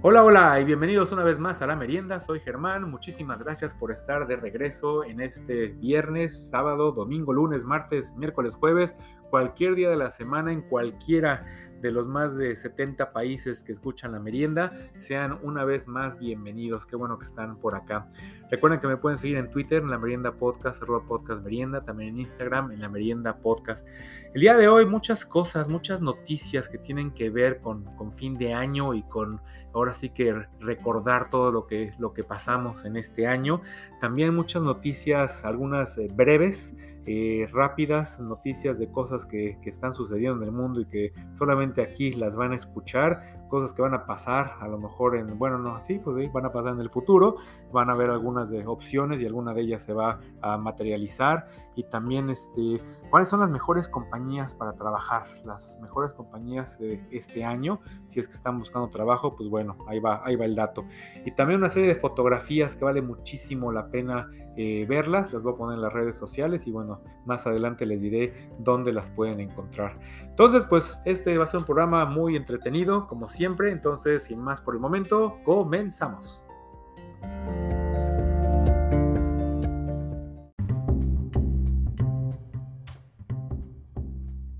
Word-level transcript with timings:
Hola, 0.00 0.22
hola 0.22 0.60
y 0.60 0.64
bienvenidos 0.64 1.10
una 1.10 1.24
vez 1.24 1.40
más 1.40 1.60
a 1.60 1.66
la 1.66 1.74
merienda. 1.74 2.20
Soy 2.20 2.38
Germán. 2.38 2.88
Muchísimas 2.88 3.42
gracias 3.42 3.74
por 3.74 3.90
estar 3.90 4.28
de 4.28 4.36
regreso 4.36 5.02
en 5.02 5.20
este 5.20 5.70
viernes, 5.70 6.50
sábado, 6.50 6.92
domingo, 6.92 7.32
lunes, 7.32 7.64
martes, 7.64 8.14
miércoles, 8.14 8.54
jueves, 8.54 8.96
cualquier 9.28 9.74
día 9.74 9.90
de 9.90 9.96
la 9.96 10.10
semana, 10.10 10.52
en 10.52 10.62
cualquiera 10.62 11.44
de 11.80 11.92
los 11.92 12.08
más 12.08 12.36
de 12.36 12.56
70 12.56 13.12
países 13.12 13.62
que 13.62 13.72
escuchan 13.72 14.12
la 14.12 14.18
merienda, 14.18 14.72
sean 14.96 15.38
una 15.42 15.64
vez 15.64 15.86
más 15.86 16.18
bienvenidos. 16.18 16.86
Qué 16.86 16.96
bueno 16.96 17.18
que 17.18 17.24
están 17.24 17.56
por 17.56 17.74
acá. 17.74 18.08
Recuerden 18.50 18.80
que 18.80 18.88
me 18.88 18.96
pueden 18.96 19.18
seguir 19.18 19.36
en 19.36 19.50
Twitter, 19.50 19.82
en 19.82 19.90
la 19.90 19.98
merienda 19.98 20.32
podcast, 20.32 20.82
arroba 20.82 21.06
podcast 21.06 21.42
merienda, 21.42 21.84
también 21.84 22.10
en 22.10 22.20
Instagram, 22.20 22.72
en 22.72 22.80
la 22.80 22.88
merienda 22.88 23.36
podcast. 23.36 23.86
El 24.34 24.40
día 24.40 24.56
de 24.56 24.68
hoy 24.68 24.86
muchas 24.86 25.24
cosas, 25.24 25.68
muchas 25.68 26.00
noticias 26.00 26.68
que 26.68 26.78
tienen 26.78 27.12
que 27.12 27.30
ver 27.30 27.60
con, 27.60 27.84
con 27.96 28.12
fin 28.12 28.36
de 28.38 28.54
año 28.54 28.94
y 28.94 29.02
con 29.02 29.40
ahora 29.78 29.94
sí 29.94 30.10
que 30.10 30.34
recordar 30.60 31.30
todo 31.30 31.50
lo 31.50 31.66
que, 31.66 31.92
lo 31.98 32.12
que 32.12 32.24
pasamos 32.24 32.84
en 32.84 32.96
este 32.96 33.26
año. 33.26 33.62
También 34.00 34.34
muchas 34.34 34.62
noticias, 34.62 35.44
algunas 35.44 35.96
eh, 35.98 36.08
breves 36.12 36.76
eh, 37.06 37.46
rápidas 37.52 38.20
noticias 38.20 38.78
de 38.78 38.90
cosas 38.90 39.24
que, 39.24 39.58
que, 39.62 39.70
están 39.70 39.94
sucediendo 39.94 40.42
en 40.42 40.48
el 40.48 40.52
mundo 40.52 40.82
y 40.82 40.84
que 40.84 41.12
solamente 41.32 41.80
aquí 41.80 42.12
las 42.12 42.36
van 42.36 42.52
a 42.52 42.56
escuchar, 42.56 43.37
cosas 43.48 43.72
que 43.72 43.82
van 43.82 43.94
a 43.94 44.06
pasar, 44.06 44.54
a 44.60 44.68
lo 44.68 44.78
mejor 44.78 45.16
en, 45.16 45.38
bueno, 45.38 45.58
no 45.58 45.74
así, 45.74 45.98
pues 45.98 46.16
sí, 46.16 46.30
van 46.32 46.46
a 46.46 46.52
pasar 46.52 46.74
en 46.74 46.80
el 46.80 46.90
futuro, 46.90 47.36
van 47.72 47.90
a 47.90 47.92
haber 47.92 48.10
algunas 48.10 48.50
de 48.50 48.66
opciones 48.66 49.20
y 49.20 49.26
alguna 49.26 49.54
de 49.54 49.62
ellas 49.62 49.82
se 49.82 49.92
va 49.92 50.20
a 50.42 50.56
materializar 50.56 51.48
y 51.74 51.84
también 51.84 52.28
este, 52.28 52.80
cuáles 53.10 53.28
son 53.28 53.40
las 53.40 53.50
mejores 53.50 53.88
compañías 53.88 54.52
para 54.52 54.72
trabajar, 54.72 55.26
las 55.44 55.78
mejores 55.80 56.12
compañías 56.12 56.78
de 56.78 57.00
este 57.10 57.44
año, 57.44 57.80
si 58.08 58.18
es 58.18 58.26
que 58.26 58.34
están 58.34 58.58
buscando 58.58 58.88
trabajo, 58.88 59.36
pues 59.36 59.48
bueno, 59.48 59.76
ahí 59.86 60.00
va, 60.00 60.20
ahí 60.24 60.34
va 60.34 60.44
el 60.44 60.56
dato. 60.56 60.84
Y 61.24 61.30
también 61.30 61.60
una 61.60 61.68
serie 61.68 61.88
de 61.88 61.94
fotografías 61.94 62.74
que 62.74 62.84
vale 62.84 63.00
muchísimo 63.00 63.70
la 63.70 63.88
pena 63.90 64.28
eh, 64.60 64.86
verlas, 64.88 65.32
las 65.32 65.44
voy 65.44 65.52
a 65.52 65.56
poner 65.56 65.76
en 65.76 65.82
las 65.82 65.92
redes 65.92 66.16
sociales 66.16 66.66
y 66.66 66.72
bueno, 66.72 67.00
más 67.24 67.46
adelante 67.46 67.86
les 67.86 68.00
diré 68.00 68.50
dónde 68.58 68.92
las 68.92 69.08
pueden 69.08 69.38
encontrar. 69.38 70.00
Entonces, 70.22 70.64
pues 70.64 70.98
este 71.04 71.38
va 71.38 71.44
a 71.44 71.46
ser 71.46 71.60
un 71.60 71.66
programa 71.66 72.06
muy 72.06 72.34
entretenido, 72.34 73.06
como 73.06 73.28
siempre, 73.28 73.37
entonces 73.44 74.24
sin 74.24 74.42
más 74.42 74.60
por 74.60 74.74
el 74.74 74.80
momento, 74.80 75.38
comenzamos. 75.44 76.44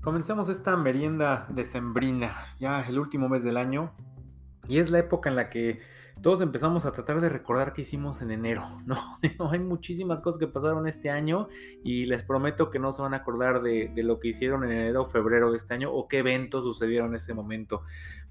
Comencemos 0.01 0.49
esta 0.49 0.75
merienda 0.77 1.45
decembrina, 1.49 2.33
ya 2.59 2.81
el 2.87 2.97
último 2.97 3.29
mes 3.29 3.43
del 3.43 3.57
año, 3.57 3.91
y 4.67 4.79
es 4.79 4.91
la 4.91 4.99
época 4.99 5.29
en 5.29 5.35
la 5.35 5.49
que 5.49 5.79
todos 6.21 6.41
empezamos 6.41 6.85
a 6.85 6.91
tratar 6.91 7.21
de 7.21 7.29
recordar 7.29 7.71
qué 7.73 7.81
hicimos 7.81 8.21
en 8.21 8.31
enero, 8.31 8.63
¿no? 8.85 8.97
Hay 9.51 9.59
muchísimas 9.59 10.21
cosas 10.21 10.39
que 10.39 10.47
pasaron 10.47 10.87
este 10.87 11.09
año 11.09 11.47
y 11.83 12.05
les 12.05 12.23
prometo 12.23 12.69
que 12.69 12.79
no 12.79 12.91
se 12.91 13.01
van 13.01 13.13
a 13.13 13.17
acordar 13.17 13.61
de, 13.61 13.91
lo 13.97 14.19
que 14.19 14.29
hicieron 14.29 14.63
en 14.63 14.71
enero 14.71 15.03
o 15.03 15.05
febrero 15.05 15.51
de 15.51 15.57
este 15.57 15.73
año 15.73 15.91
o 15.91 16.07
qué 16.07 16.19
eventos 16.19 16.63
sucedieron 16.63 17.09
en 17.09 17.15
ese 17.15 17.33
momento. 17.33 17.83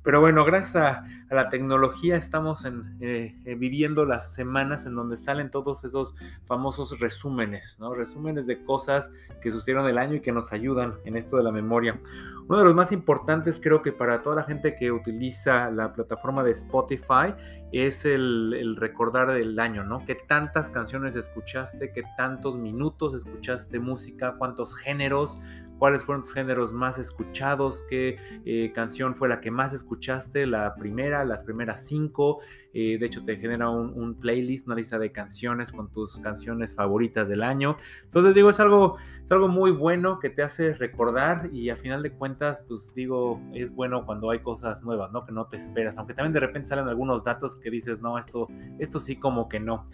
Pero 0.03 0.21
bueno, 0.21 0.45
gracias 0.45 0.77
a, 0.77 1.05
la 1.31 1.51
tecnología 1.51 2.17
estamos 2.17 2.65
eh, 2.65 3.35
eh, 3.45 3.55
viviendo 3.55 4.07
las 4.07 4.33
semanas 4.33 4.87
en 4.87 4.95
donde 4.95 5.19
salen 5.19 5.51
todos 5.51 5.85
esos 5.85 6.17
famosos 6.47 6.99
resúmenes, 7.01 7.79
¿no? 7.81 7.95
Resúmenes 7.95 8.47
de 8.47 8.65
cosas 8.65 9.13
que 9.43 9.51
sucedieron 9.51 9.87
el 9.87 9.99
año 9.99 10.15
y 10.15 10.21
que 10.21 10.33
nos 10.33 10.53
ayudan 10.53 10.95
en 11.05 11.17
esto 11.17 11.37
de 11.37 11.43
la 11.43 11.53
memoria. 11.53 12.01
Uno 12.49 12.61
de 12.61 12.65
los 12.65 12.75
más 12.75 12.93
importantes 12.93 13.61
creo 13.63 13.83
que 13.83 13.93
para 13.93 14.23
toda 14.23 14.37
la 14.37 14.45
gente 14.45 14.75
que 14.75 14.91
utiliza 14.91 15.71
la 15.71 15.93
plataforma 15.93 16.43
de 16.43 16.53
Spotify 16.53 17.35
es 17.73 18.07
el, 18.07 18.55
el 18.59 18.77
recordar 18.77 19.31
del 19.31 19.59
año, 19.61 19.85
¿no? 19.85 20.03
¿Qué 20.07 20.15
tantas 20.15 20.71
canciones 20.71 21.15
escuchaste? 21.15 21.93
¿Qué 21.93 22.05
tantos 22.17 22.57
minutos 22.57 23.13
escuchaste 23.15 23.79
música? 23.81 24.37
¿Cuántos 24.39 24.75
géneros? 24.77 25.39
Cuáles 25.79 26.03
fueron 26.03 26.23
tus 26.23 26.33
géneros 26.33 26.73
más 26.73 26.99
escuchados, 26.99 27.85
qué 27.89 28.19
eh, 28.45 28.73
canción 28.75 29.15
fue 29.15 29.29
la 29.29 29.41
que 29.41 29.51
más 29.51 29.73
escuchaste, 29.73 30.47
la 30.47 30.75
primera, 30.75 31.25
las 31.25 31.45
primeras 31.45 31.85
cinco. 31.87 32.41
Eh, 32.75 32.99
de 32.99 33.07
hecho, 33.07 33.25
te 33.25 33.37
genera 33.37 33.71
un, 33.71 34.15
playlist, 34.15 34.67
una 34.67 34.77
lista 34.77 34.99
de 34.99 35.11
canciones 35.11 35.73
con 35.73 35.91
tus 35.91 36.19
canciones 36.21 36.75
favoritas 36.75 37.29
del 37.29 37.43
año. 37.43 37.77
Entonces, 38.05 38.35
digo, 38.35 38.51
es 38.51 38.61
algo, 38.61 38.97
es 39.25 39.33
algo 39.33 39.49
muy 39.49 39.71
bueno 39.71 40.19
que 40.19 40.31
te 40.31 40.43
hace 40.43 40.75
recordar 40.75 41.49
y 41.53 41.71
a 41.71 41.77
final 41.77 42.03
de 42.03 42.13
cuentas, 42.13 42.63
pues 42.69 42.93
digo, 42.95 43.41
es 43.55 43.73
bueno 43.75 44.05
cuando 44.05 44.31
hay 44.31 44.41
cosas 44.41 44.83
nuevas, 44.83 45.13
¿no? 45.13 45.25
Que 45.25 45.33
no 45.33 45.47
te 45.47 45.57
esperas, 45.57 45.97
aunque 45.99 46.15
también 46.15 46.33
de 46.33 46.41
repente 46.41 46.69
salen 46.69 46.89
algunos 46.89 47.25
datos 47.25 47.57
que 47.57 47.71
dices, 47.71 48.01
no, 48.03 48.19
esto, 48.19 48.49
esto 48.79 49.01
sí 49.01 49.17
como 49.17 49.49
que 49.49 49.61
no. 49.61 49.87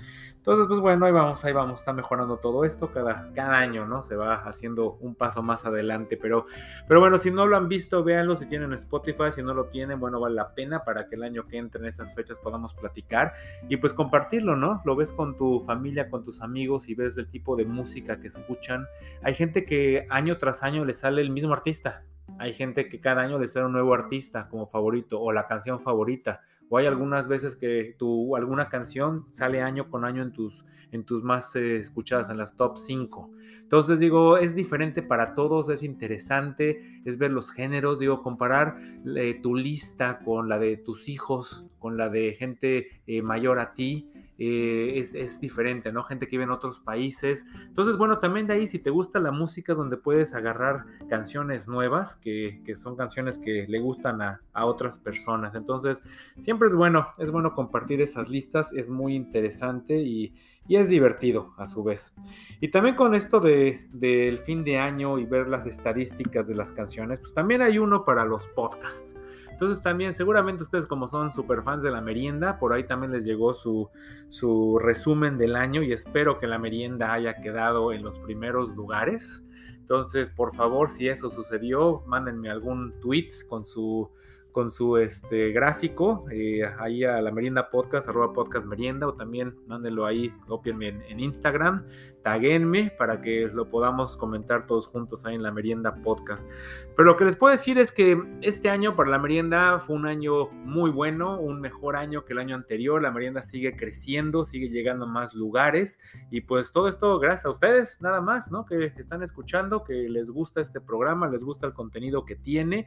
Entonces, 0.44 0.66
pues 0.66 0.78
bueno, 0.78 1.06
ahí 1.06 1.12
vamos, 1.12 1.42
ahí 1.46 1.54
vamos, 1.54 1.80
está 1.80 1.94
mejorando 1.94 2.36
todo 2.36 2.66
esto 2.66 2.92
cada, 2.92 3.32
cada 3.32 3.56
año, 3.56 3.86
¿no? 3.86 4.02
Se 4.02 4.14
va 4.14 4.34
haciendo 4.34 4.98
un 5.00 5.14
paso 5.14 5.42
más 5.42 5.64
adelante, 5.64 6.18
pero, 6.18 6.44
pero 6.86 7.00
bueno, 7.00 7.18
si 7.18 7.30
no 7.30 7.46
lo 7.46 7.56
han 7.56 7.66
visto, 7.66 8.04
véanlo, 8.04 8.36
si 8.36 8.44
tienen 8.44 8.74
Spotify, 8.74 9.32
si 9.34 9.42
no 9.42 9.54
lo 9.54 9.68
tienen, 9.68 9.98
bueno, 9.98 10.20
vale 10.20 10.34
la 10.34 10.54
pena 10.54 10.84
para 10.84 11.08
que 11.08 11.14
el 11.14 11.22
año 11.22 11.46
que 11.46 11.56
entre 11.56 11.80
en 11.80 11.86
estas 11.86 12.14
fechas 12.14 12.38
podamos 12.41 12.63
platicar 12.72 13.32
y 13.69 13.76
pues 13.76 13.92
compartirlo, 13.92 14.56
¿no? 14.56 14.80
Lo 14.86 14.97
ves 14.97 15.12
con 15.12 15.36
tu 15.36 15.60
familia, 15.60 16.08
con 16.08 16.25
tus 16.25 16.41
amigos 16.41 16.88
y 16.88 16.94
ves 16.94 17.19
el 17.19 17.28
tipo 17.28 17.56
de 17.56 17.66
música 17.66 18.20
que 18.20 18.28
escuchan. 18.28 18.86
Hay 19.22 19.34
gente 19.34 19.66
que 19.66 20.06
año 20.08 20.38
tras 20.38 20.62
año 20.62 20.86
le 20.86 20.94
sale 20.94 21.20
el 21.20 21.30
mismo 21.30 21.53
artista, 21.53 22.03
hay 22.38 22.53
gente 22.53 22.88
que 22.88 23.00
cada 23.00 23.22
año 23.22 23.38
le 23.38 23.47
sale 23.47 23.66
un 23.66 23.72
nuevo 23.72 23.94
artista 23.94 24.48
como 24.48 24.66
favorito 24.66 25.20
o 25.20 25.32
la 25.32 25.47
canción 25.47 25.80
favorita 25.80 26.41
o 26.74 26.78
hay 26.78 26.86
algunas 26.86 27.28
veces 27.28 27.54
que 27.54 27.94
tu 27.96 28.34
alguna 28.34 28.68
canción 28.68 29.24
sale 29.26 29.62
año 29.62 29.88
con 29.90 30.04
año 30.04 30.24
en 30.24 30.32
tus, 30.32 30.66
en 30.90 31.04
tus 31.04 31.22
más 31.22 31.54
eh, 31.54 31.76
escuchadas, 31.76 32.30
en 32.30 32.36
las 32.36 32.56
top 32.56 32.78
5. 32.78 33.30
Entonces 33.62 34.00
digo, 34.00 34.38
es 34.38 34.56
diferente 34.56 35.00
para 35.00 35.34
todos, 35.34 35.68
es 35.68 35.84
interesante, 35.84 37.00
es 37.04 37.16
ver 37.16 37.32
los 37.32 37.52
géneros, 37.52 38.00
digo, 38.00 38.24
comparar 38.24 38.74
eh, 39.16 39.38
tu 39.40 39.54
lista 39.54 40.18
con 40.24 40.48
la 40.48 40.58
de 40.58 40.76
tus 40.76 41.08
hijos, 41.08 41.64
con 41.78 41.96
la 41.96 42.08
de 42.08 42.34
gente 42.34 42.88
eh, 43.06 43.22
mayor 43.22 43.60
a 43.60 43.72
ti. 43.72 44.10
Es, 44.39 45.41
diferente, 45.41 45.93
¿no? 45.93 46.03
Gente 46.03 46.27
que 46.27 46.33
vive 46.33 46.45
en 46.45 46.50
otros 46.50 46.81
países. 46.81 47.47
Entonces, 47.67 47.97
bueno, 47.97 48.19
también 48.19 48.47
de 48.47 48.55
ahí, 48.55 48.67
si 48.67 48.78
te 48.78 48.91
gusta 48.91 49.21
la 49.21 49.31
música, 49.31 49.72
es 49.72 49.78
donde 49.78 49.97
puedes 49.97 50.34
agarrar 50.34 50.84
canciones 51.09 51.69
nuevas, 51.69 52.17
que, 52.17 52.61
son 52.75 52.97
canciones 52.97 53.39
que 53.39 53.67
le 53.69 53.78
gustan 53.81 54.21
a, 54.22 54.41
a 54.53 54.67
otras 54.67 54.99
personas. 54.99 55.55
Entonces, 55.55 56.03
siempre 56.41 56.69
es 56.69 56.75
bueno, 56.75 57.09
es 57.19 57.31
bueno 57.31 57.55
compartir 57.55 58.00
esas 58.00 58.28
listas, 58.28 58.72
es 58.72 58.91
muy 58.91 59.15
interesante 59.15 59.99
y, 60.00 60.34
es 60.66 60.89
divertido 60.89 61.53
a 61.59 61.66
su 61.66 61.84
vez. 61.84 62.15
Y 62.61 62.69
también 62.69 62.97
con 62.97 63.15
esto 63.15 63.39
del 63.39 63.91
de, 63.93 64.41
fin 64.47 64.65
de 64.65 64.78
año 64.78 65.19
y 65.19 65.27
ver 65.27 65.47
las 65.47 65.66
estadísticas 65.66 66.49
de 66.49 66.55
las 66.55 66.72
canciones, 66.72 67.21
pues 67.21 67.34
también 67.34 67.61
hay 67.61 67.78
uno 67.78 68.05
para 68.06 68.25
los 68.25 68.49
podcasts. 68.49 69.15
Entonces 69.54 69.81
también 69.81 70.12
seguramente 70.15 70.65
ustedes 70.65 70.84
como 70.84 71.06
son 71.06 71.31
super 71.31 71.62
fans 71.62 71.84
de 71.84 71.92
la 71.92 72.00
merienda, 72.00 72.59
por 72.59 72.72
ahí 72.72 72.88
también 72.88 73.12
les 73.12 73.25
llegó 73.25 73.54
su, 73.54 73.88
su 74.28 74.81
resumen 74.81 75.38
del 75.38 75.54
año 75.54 75.81
y 75.84 75.92
espero 75.92 76.41
que 76.41 76.48
la 76.48 76.59
merienda 76.59 77.12
haya 77.12 77.37
quedado 77.37 77.92
en 77.92 78.03
los 78.03 78.19
primeros 78.19 78.75
lugares. 78.75 79.44
Entonces, 79.76 80.31
por 80.31 80.56
favor, 80.56 80.91
si 80.91 81.06
eso 81.06 81.31
sucedió, 81.31 82.03
mándenme 82.04 82.50
algún 82.50 82.98
tweet 83.00 83.28
con 83.48 83.65
su 83.65 84.10
con 84.54 84.70
su 84.70 84.98
este, 84.98 85.50
gráfico 85.50 86.26
eh, 86.31 86.62
ahí 86.78 87.03
a 87.03 87.20
la 87.20 87.32
merienda 87.32 87.70
podcast, 87.70 88.09
arroba 88.09 88.32
podcast 88.32 88.69
merienda, 88.69 89.09
o 89.09 89.15
también 89.15 89.56
mándenlo 89.66 90.06
ahí, 90.06 90.32
copienme 90.47 90.91
en, 91.09 91.19
Instagram, 91.19 91.84
taguenme 92.22 92.92
para 92.97 93.20
que 93.20 93.48
lo 93.53 93.69
podamos 93.69 94.16
comentar 94.16 94.65
todos 94.65 94.87
juntos 94.87 95.26
ahí 95.26 95.34
en 95.34 95.42
la 95.42 95.50
merienda 95.50 95.97
podcast. 95.97 96.48
Pero 96.97 97.04
lo 97.04 97.16
que 97.16 97.25
les 97.25 97.34
puedo 97.34 97.50
decir 97.50 97.78
es 97.78 97.91
que 97.91 98.16
este 98.42 98.70
año 98.70 98.94
para 98.94 99.10
la 99.10 99.18
merienda 99.18 99.80
fue 99.80 99.97
un 99.97 100.06
año 100.06 100.47
muy 100.51 100.92
bueno, 100.92 101.41
un 101.41 101.60
mejor 101.60 101.97
año 101.97 102.24
que 102.24 102.33
el 102.33 102.39
año 102.39 102.54
anterior, 102.54 103.03
la 103.03 103.10
merienda 103.10 103.42
sigue 103.42 103.74
creciendo, 103.74 104.45
sigue 104.45 104.68
llegando 104.68 105.06
a 105.06 105.09
más 105.09 105.34
lugares 105.34 105.98
y 106.30 106.42
pues 106.42 106.71
todo 106.71 106.86
esto 106.86 107.18
gracias 107.18 107.47
a 107.47 107.51
ustedes, 107.51 108.01
nada 108.01 108.21
más, 108.21 108.53
¿no? 108.53 108.65
Que 108.65 108.92
están 108.98 109.24
escuchando, 109.24 109.83
que 109.83 110.09
les 110.09 110.30
gusta 110.30 110.60
este 110.60 110.80
programa, 110.80 111.28
les 111.28 111.42
gusta 111.42 111.66
el 111.66 111.72
contenido 111.72 112.24
que 112.24 112.36
tiene 112.36 112.86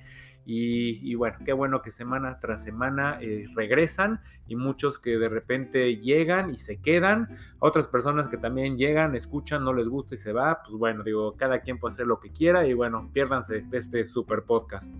y, 0.50 1.14
bueno, 1.16 1.38
qué 1.44 1.52
bueno 1.52 1.82
que 1.82 1.92
semana 1.92 2.40
tras 2.40 2.64
semana 2.64 3.18
eh, 3.20 3.48
regresan 3.54 4.22
y 4.48 4.56
muchos 4.56 4.98
que 4.98 5.18
de 5.18 5.28
repente 5.28 5.98
llegan 5.98 6.54
y 6.54 6.58
se 6.58 6.80
quedan, 6.80 7.28
otras 7.60 7.90
personas 7.90 8.30
que 8.30 8.38
también 8.38 8.78
llegan, 8.78 9.14
escuchan, 9.14 9.66
no 9.66 9.74
les 9.74 9.90
gusta 9.90 10.16
y 10.16 10.18
se 10.18 10.32
va, 10.32 10.62
pues 10.64 10.78
bueno, 10.78 11.04
digo, 11.04 11.36
cada 11.36 11.60
quien 11.60 11.80
puede 11.80 11.96
hacer 11.96 12.08
lo 12.08 12.22
que 12.22 12.32
quiera 12.32 12.66
y 12.66 12.74
bueno, 12.74 13.10
piérdanse 13.12 13.60
de 13.60 13.78
este 13.78 14.08
super 14.08 14.44
podcast. 14.44 14.94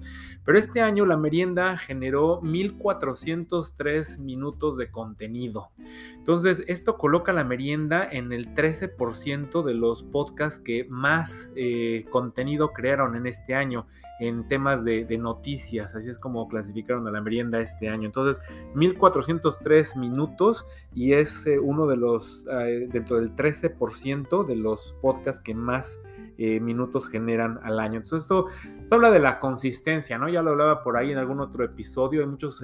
Pero 0.44 0.58
este 0.58 0.82
año 0.82 1.06
la 1.06 1.16
merienda 1.16 1.78
generó 1.78 2.42
1403 2.42 4.20
minutos 4.20 4.76
de 4.76 4.92
contenido. 4.92 5.70
Entonces, 6.16 6.66
esto 6.68 6.98
coloca 6.98 7.32
la 7.32 7.46
merienda 7.46 8.06
en 8.12 8.34
el 8.34 8.54
13% 8.54 9.64
de 9.64 9.74
los 9.74 10.04
podcasts 10.04 10.60
que 10.60 10.86
más 10.90 11.54
eh, 11.56 12.06
contenido 12.10 12.74
crearon 12.74 13.16
en 13.16 13.28
este 13.28 13.56
año 13.56 13.88
en 14.19 14.48
temas 14.48 14.84
de, 14.84 15.06
noticias, 15.18 15.96
así 15.96 16.10
es 16.10 16.19
como 16.19 16.48
clasificaron 16.48 17.08
a 17.08 17.12
la 17.12 17.22
merienda 17.22 17.60
este 17.60 17.90
año. 17.90 18.06
Entonces, 18.06 18.42
1403 18.75 19.96
minutos 19.96 20.66
y 20.94 21.14
es 21.14 21.46
eh, 21.48 21.60
uno 21.60 21.88
de 21.88 21.98
los, 21.98 22.46
eh, 22.52 22.88
dentro 22.92 23.18
del 23.18 23.36
13% 23.36 24.46
de 24.46 24.56
los 24.56 24.96
podcasts 25.02 25.42
que 25.42 25.56
más 25.56 26.02
eh, 26.38 26.60
minutos 26.60 27.08
generan 27.08 27.60
al 27.64 27.80
año. 27.80 27.98
Entonces 27.98 28.22
esto, 28.22 28.48
habla 28.92 29.10
de 29.10 29.19
la 29.19 29.40
consistencia, 29.40 30.18
¿no? 30.18 30.30
Ya 30.30 30.42
lo 30.42 30.52
hablaba 30.52 30.84
por 30.84 30.98
ahí 30.98 31.12
en 31.12 31.18
algún 31.18 31.40
otro 31.40 31.64
episodio, 31.64 32.22
hay 32.22 32.28
muchos 32.28 32.62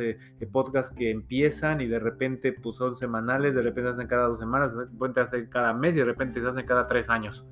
podcasts 0.52 0.94
que 0.96 1.10
empiezan 1.10 1.82
y 1.82 1.88
de 1.88 2.00
repente 2.00 2.54
pues 2.54 2.78
son 2.78 2.96
semanales, 2.96 3.56
de 3.56 3.64
repente 3.64 3.90
se 3.90 3.96
hacen 3.96 4.08
cada 4.08 4.28
dos 4.28 4.40
semanas, 4.40 4.78
de 4.78 4.86
repente 4.86 5.26
se 5.26 5.38
hacen 5.38 5.50
cada 5.50 5.74
mes 5.74 5.96
y 5.96 6.00
de 6.00 6.06
repente 6.06 6.40
se 6.40 6.48
hacen 6.48 6.66
cada 6.66 6.86
tres 6.86 7.10
años. 7.10 7.48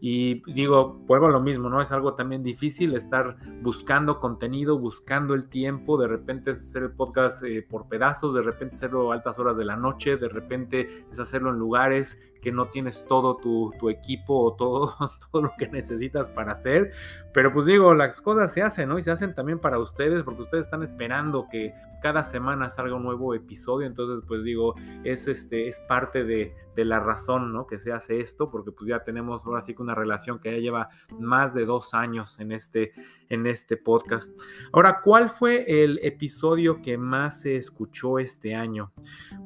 Y 0.00 0.42
digo, 0.52 1.00
vuelvo 1.06 1.26
a 1.26 1.30
lo 1.30 1.40
mismo, 1.40 1.70
¿no? 1.70 1.80
Es 1.80 1.90
algo 1.90 2.14
también 2.14 2.42
difícil 2.42 2.94
estar 2.94 3.36
buscando 3.62 4.20
contenido, 4.20 4.78
buscando 4.78 5.34
el 5.34 5.48
tiempo, 5.48 5.96
de 5.96 6.08
repente 6.08 6.50
es 6.50 6.60
hacer 6.60 6.82
el 6.82 6.90
podcast 6.92 7.42
por 7.70 7.88
pedazos, 7.88 8.34
de 8.34 8.42
repente 8.42 8.76
hacerlo 8.76 9.10
a 9.10 9.14
altas 9.14 9.38
horas 9.38 9.56
de 9.56 9.64
la 9.64 9.76
noche, 9.76 10.16
de 10.16 10.28
repente 10.28 11.06
es 11.10 11.18
hacerlo 11.18 11.50
en 11.50 11.56
lugares 11.56 12.18
que 12.42 12.52
no 12.52 12.68
tienes 12.68 13.06
todo 13.06 13.36
tu, 13.36 13.72
tu 13.78 13.88
equipo 13.88 14.38
o 14.38 14.54
todo, 14.54 14.94
todo 15.32 15.42
lo 15.42 15.52
que 15.56 15.68
necesitas 15.68 16.28
para 16.28 16.52
hacer. 16.52 16.92
Pero 17.34 17.52
pues 17.52 17.66
digo, 17.66 17.94
las 17.94 18.22
cosas 18.22 18.52
se 18.52 18.62
hacen, 18.62 18.88
¿no? 18.88 18.96
Y 18.96 19.02
se 19.02 19.10
hacen 19.10 19.34
también 19.34 19.58
para 19.58 19.80
ustedes, 19.80 20.22
porque 20.22 20.42
ustedes 20.42 20.66
están 20.66 20.84
esperando 20.84 21.48
que 21.50 21.74
cada 22.00 22.22
semana 22.22 22.70
salga 22.70 22.94
un 22.94 23.02
nuevo 23.02 23.34
episodio. 23.34 23.88
Entonces, 23.88 24.24
pues 24.28 24.44
digo, 24.44 24.76
es, 25.02 25.26
este, 25.26 25.66
es 25.66 25.80
parte 25.80 26.22
de, 26.22 26.54
de 26.76 26.84
la 26.84 27.00
razón, 27.00 27.52
¿no? 27.52 27.66
Que 27.66 27.78
se 27.78 27.92
hace 27.92 28.20
esto, 28.20 28.50
porque 28.50 28.72
pues 28.72 28.88
ya 28.88 29.04
tenemos 29.04 29.46
ahora 29.46 29.62
sí 29.62 29.74
que 29.74 29.82
una 29.82 29.94
relación 29.94 30.38
que 30.38 30.52
ya 30.52 30.58
lleva 30.58 30.88
más 31.18 31.54
de 31.54 31.64
dos 31.64 31.94
años 31.94 32.38
en 32.40 32.52
este, 32.52 32.92
en 33.28 33.46
este 33.46 33.76
podcast. 33.76 34.38
Ahora, 34.72 35.00
¿cuál 35.02 35.28
fue 35.28 35.82
el 35.82 35.98
episodio 36.02 36.82
que 36.82 36.98
más 36.98 37.40
se 37.40 37.56
escuchó 37.56 38.18
este 38.18 38.54
año? 38.54 38.92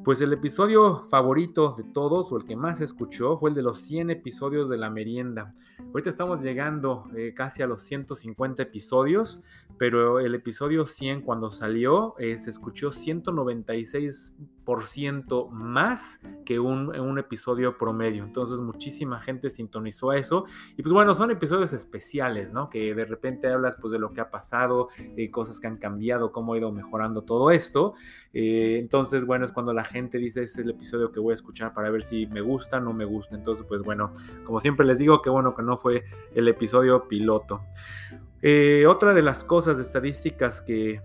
Pues 0.03 0.21
el 0.21 0.33
episodio 0.33 1.05
favorito 1.07 1.75
de 1.77 1.83
todos, 1.83 2.31
o 2.31 2.37
el 2.37 2.45
que 2.45 2.55
más 2.55 2.79
se 2.79 2.83
escuchó, 2.83 3.37
fue 3.37 3.51
el 3.51 3.55
de 3.55 3.63
los 3.63 3.79
100 3.81 4.09
episodios 4.09 4.69
de 4.69 4.77
la 4.77 4.89
merienda. 4.89 5.53
Ahorita 5.79 6.09
estamos 6.09 6.43
llegando 6.43 7.05
eh, 7.15 7.33
casi 7.35 7.61
a 7.63 7.67
los 7.67 7.78
150 7.79 8.63
episodios, 8.63 9.43
pero 9.77 10.19
el 10.19 10.35
episodio 10.35 10.85
100 10.85 11.21
cuando 11.21 11.51
salió 11.51 12.15
eh, 12.19 12.37
se 12.37 12.49
escuchó 12.49 12.91
196% 12.91 15.49
más 15.49 16.21
que 16.45 16.59
un, 16.59 17.17
episodio 17.17 17.77
promedio. 17.77 18.23
Entonces 18.23 18.59
muchísima 18.59 19.19
gente 19.19 19.49
sintonizó 19.49 20.11
a 20.11 20.17
eso. 20.17 20.45
Y 20.77 20.83
pues 20.83 20.93
bueno, 20.93 21.15
son 21.15 21.31
episodios 21.31 21.73
especiales, 21.73 22.53
¿no? 22.53 22.69
Que 22.69 22.93
de 22.93 23.05
repente 23.05 23.47
hablas 23.47 23.77
pues 23.81 23.93
de 23.93 23.99
lo 23.99 24.13
que 24.13 24.21
ha 24.21 24.29
pasado, 24.29 24.89
eh, 25.17 25.31
cosas 25.31 25.59
que 25.59 25.67
han 25.67 25.77
cambiado, 25.77 26.31
cómo 26.31 26.53
ha 26.53 26.57
ido 26.57 26.71
mejorando 26.71 27.23
todo 27.23 27.51
esto. 27.51 27.93
entonces 28.33 29.25
bueno, 29.25 29.45
es 29.45 29.51
cuando 29.51 29.73
la 29.73 29.83
gente 29.83 30.17
dice, 30.17 30.43
este 30.43 30.61
es 30.61 30.67
el 30.67 30.71
episodio 30.71 31.11
que 31.11 31.19
voy 31.19 31.31
a 31.31 31.35
escuchar 31.35 31.73
para 31.73 31.89
ver 31.89 32.03
si 32.03 32.27
me 32.27 32.41
gusta, 32.41 32.77
o 32.77 32.81
no 32.81 32.93
me 32.93 33.05
gusta. 33.05 33.35
Entonces 33.35 33.65
pues 33.67 33.81
bueno, 33.81 34.11
como 34.45 34.59
siempre 34.59 34.85
les 34.85 34.99
digo, 34.99 35.21
que 35.21 35.29
bueno 35.29 35.55
que 35.55 35.63
no 35.63 35.77
fue 35.77 36.03
el 36.35 36.47
episodio 36.47 37.07
piloto. 37.07 37.61
Eh, 38.41 38.85
otra 38.87 39.13
de 39.13 39.21
las 39.21 39.43
cosas 39.43 39.79
estadísticas 39.79 40.61
que, 40.61 41.01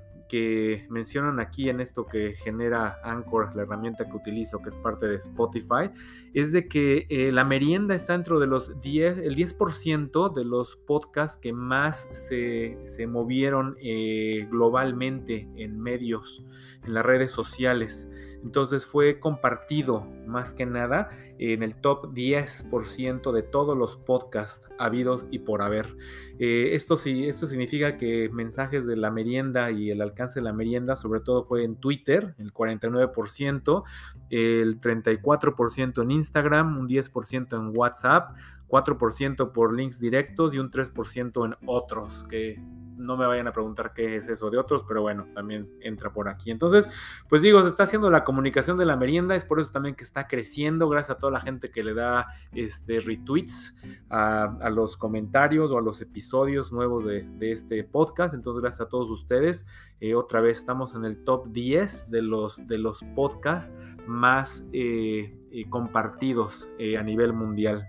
mencionan 0.88 1.38
aquí 1.38 1.68
en 1.68 1.78
esto 1.78 2.06
que 2.06 2.32
genera 2.32 2.98
Anchor, 3.04 3.54
la 3.54 3.62
herramienta 3.62 4.04
que 4.04 4.16
utilizo, 4.16 4.60
que 4.60 4.70
es 4.70 4.76
parte 4.76 5.06
de 5.06 5.14
Spotify, 5.14 5.92
es 6.32 6.50
de 6.50 6.66
que 6.66 7.06
eh, 7.08 7.30
la 7.30 7.44
merienda 7.44 7.94
está 7.94 8.14
dentro 8.14 8.40
de 8.40 8.48
los 8.48 8.80
10, 8.80 9.18
el 9.18 9.36
10% 9.36 10.34
de 10.34 10.44
los 10.44 10.74
podcasts 10.74 11.38
que 11.38 11.52
más 11.52 12.08
se, 12.10 12.76
se 12.82 13.06
movieron 13.06 13.76
eh, 13.80 14.48
globalmente 14.50 15.48
en 15.54 15.78
medios, 15.78 16.44
en 16.82 16.94
las 16.94 17.06
redes 17.06 17.30
sociales. 17.30 18.08
Entonces 18.44 18.84
fue 18.84 19.18
compartido 19.18 20.06
más 20.26 20.52
que 20.52 20.66
nada 20.66 21.08
en 21.38 21.62
el 21.62 21.74
top 21.74 22.12
10% 22.12 23.32
de 23.32 23.42
todos 23.42 23.76
los 23.76 23.96
podcasts 23.96 24.68
habidos 24.78 25.26
y 25.30 25.40
por 25.40 25.62
haber. 25.62 25.96
Eh, 26.38 26.74
esto, 26.74 26.98
sí, 26.98 27.26
esto 27.26 27.46
significa 27.46 27.96
que 27.96 28.28
mensajes 28.28 28.86
de 28.86 28.96
la 28.96 29.10
merienda 29.10 29.70
y 29.70 29.90
el 29.90 30.02
alcance 30.02 30.40
de 30.40 30.44
la 30.44 30.52
merienda, 30.52 30.94
sobre 30.94 31.20
todo 31.20 31.42
fue 31.42 31.64
en 31.64 31.76
Twitter, 31.76 32.34
el 32.38 32.52
49%, 32.52 33.82
el 34.28 34.80
34% 34.80 36.02
en 36.02 36.10
Instagram, 36.10 36.78
un 36.78 36.86
10% 36.86 37.56
en 37.56 37.72
WhatsApp, 37.76 38.36
4% 38.68 39.52
por 39.52 39.74
links 39.74 39.98
directos 40.00 40.54
y 40.54 40.58
un 40.58 40.70
3% 40.70 41.46
en 41.46 41.56
otros, 41.66 42.26
que 42.28 42.60
no 42.96 43.16
me 43.16 43.26
vayan 43.26 43.46
a 43.46 43.52
preguntar 43.52 43.92
qué 43.94 44.16
es 44.16 44.28
eso 44.28 44.50
de 44.50 44.58
otros, 44.58 44.84
pero 44.86 45.02
bueno, 45.02 45.26
también 45.34 45.70
entra 45.80 46.12
por 46.12 46.28
aquí. 46.28 46.50
Entonces, 46.50 46.88
pues 47.28 47.42
digo, 47.42 47.60
se 47.60 47.68
está 47.68 47.84
haciendo 47.84 48.10
la 48.10 48.24
comunicación 48.24 48.76
de 48.76 48.86
la 48.86 48.96
merienda, 48.96 49.34
es 49.34 49.44
por 49.44 49.60
eso 49.60 49.70
también 49.70 49.94
que 49.94 50.04
está 50.04 50.26
creciendo, 50.26 50.88
gracias 50.88 51.16
a 51.16 51.18
toda 51.18 51.32
la 51.32 51.40
gente 51.40 51.70
que 51.70 51.84
le 51.84 51.94
da 51.94 52.28
este, 52.52 53.00
retweets 53.00 53.76
a, 54.10 54.70
los 54.70 54.96
comentarios 54.96 55.70
o 55.70 55.78
a 55.78 55.82
los 55.82 56.00
episodios 56.00 56.72
nuevos 56.72 57.04
de, 57.04 57.24
este 57.40 57.84
podcast. 57.84 58.34
Entonces, 58.34 58.62
gracias 58.62 58.82
a 58.82 58.88
todos 58.88 59.10
ustedes. 59.10 59.66
Eh, 60.00 60.14
otra 60.14 60.40
vez 60.40 60.58
estamos 60.58 60.94
en 60.94 61.04
el 61.04 61.22
top 61.24 61.48
10 61.48 62.10
de 62.10 62.22
los, 62.22 62.66
de 62.66 62.78
los 62.78 63.02
podcasts 63.14 63.76
más 64.06 64.68
eh, 64.72 65.36
eh, 65.50 65.68
compartidos 65.68 66.68
a 66.98 67.02
nivel 67.02 67.32
mundial. 67.32 67.86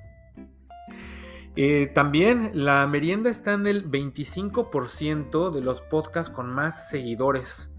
Eh, 1.55 1.89
también 1.93 2.51
la 2.53 2.85
merienda 2.85 3.29
está 3.29 3.53
en 3.53 3.65
el 3.67 3.89
25% 3.89 5.51
de 5.51 5.61
los 5.61 5.81
podcasts 5.81 6.33
con 6.33 6.49
más 6.53 6.89
seguidores. 6.89 7.73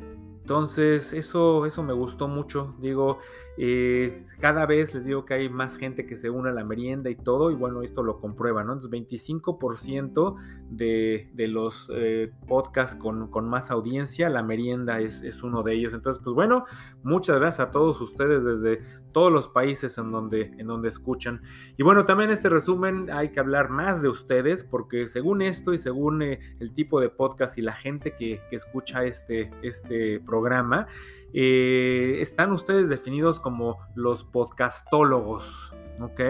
Entonces, 0.46 1.12
eso, 1.12 1.66
eso 1.66 1.82
me 1.82 1.92
gustó 1.92 2.28
mucho. 2.28 2.76
Digo, 2.78 3.18
eh, 3.58 4.22
cada 4.38 4.64
vez 4.64 4.94
les 4.94 5.04
digo 5.04 5.24
que 5.24 5.34
hay 5.34 5.48
más 5.48 5.76
gente 5.76 6.06
que 6.06 6.14
se 6.14 6.30
une 6.30 6.50
a 6.50 6.52
la 6.52 6.62
merienda 6.62 7.10
y 7.10 7.16
todo, 7.16 7.50
y 7.50 7.56
bueno, 7.56 7.82
esto 7.82 8.04
lo 8.04 8.20
comprueba, 8.20 8.62
¿no? 8.62 8.74
Entonces, 8.74 8.92
25% 8.92 10.36
de, 10.70 11.30
de 11.34 11.48
los 11.48 11.90
eh, 11.92 12.30
podcasts 12.46 12.94
con, 12.94 13.28
con, 13.28 13.48
más 13.48 13.72
audiencia, 13.72 14.30
la 14.30 14.44
merienda 14.44 15.00
es, 15.00 15.22
es, 15.22 15.42
uno 15.42 15.64
de 15.64 15.74
ellos. 15.74 15.94
Entonces, 15.94 16.22
pues 16.22 16.32
bueno, 16.32 16.64
muchas 17.02 17.40
gracias 17.40 17.66
a 17.66 17.70
todos 17.72 18.00
ustedes 18.00 18.44
desde 18.44 18.82
todos 19.16 19.32
los 19.32 19.48
países 19.48 19.96
en 19.96 20.12
donde, 20.12 20.52
en 20.58 20.66
donde 20.66 20.90
escuchan. 20.90 21.40
Y 21.78 21.82
bueno, 21.82 22.04
también 22.04 22.28
este 22.28 22.50
resumen 22.50 23.08
hay 23.10 23.30
que 23.30 23.40
hablar 23.40 23.70
más 23.70 24.02
de 24.02 24.10
ustedes, 24.10 24.62
porque 24.62 25.06
según 25.06 25.40
esto 25.40 25.72
y 25.72 25.78
según 25.78 26.20
eh, 26.20 26.38
el 26.60 26.74
tipo 26.74 27.00
de 27.00 27.08
podcast 27.08 27.56
y 27.56 27.62
la 27.62 27.72
gente 27.72 28.14
que, 28.14 28.42
que 28.50 28.56
escucha 28.56 29.04
este, 29.04 29.50
este 29.62 30.20
programa, 30.20 30.86
eh, 31.32 32.18
están 32.20 32.52
ustedes 32.52 32.90
definidos 32.90 33.40
como 33.40 33.78
los 33.94 34.22
podcastólogos. 34.22 35.72
¿Ok? 36.00 36.20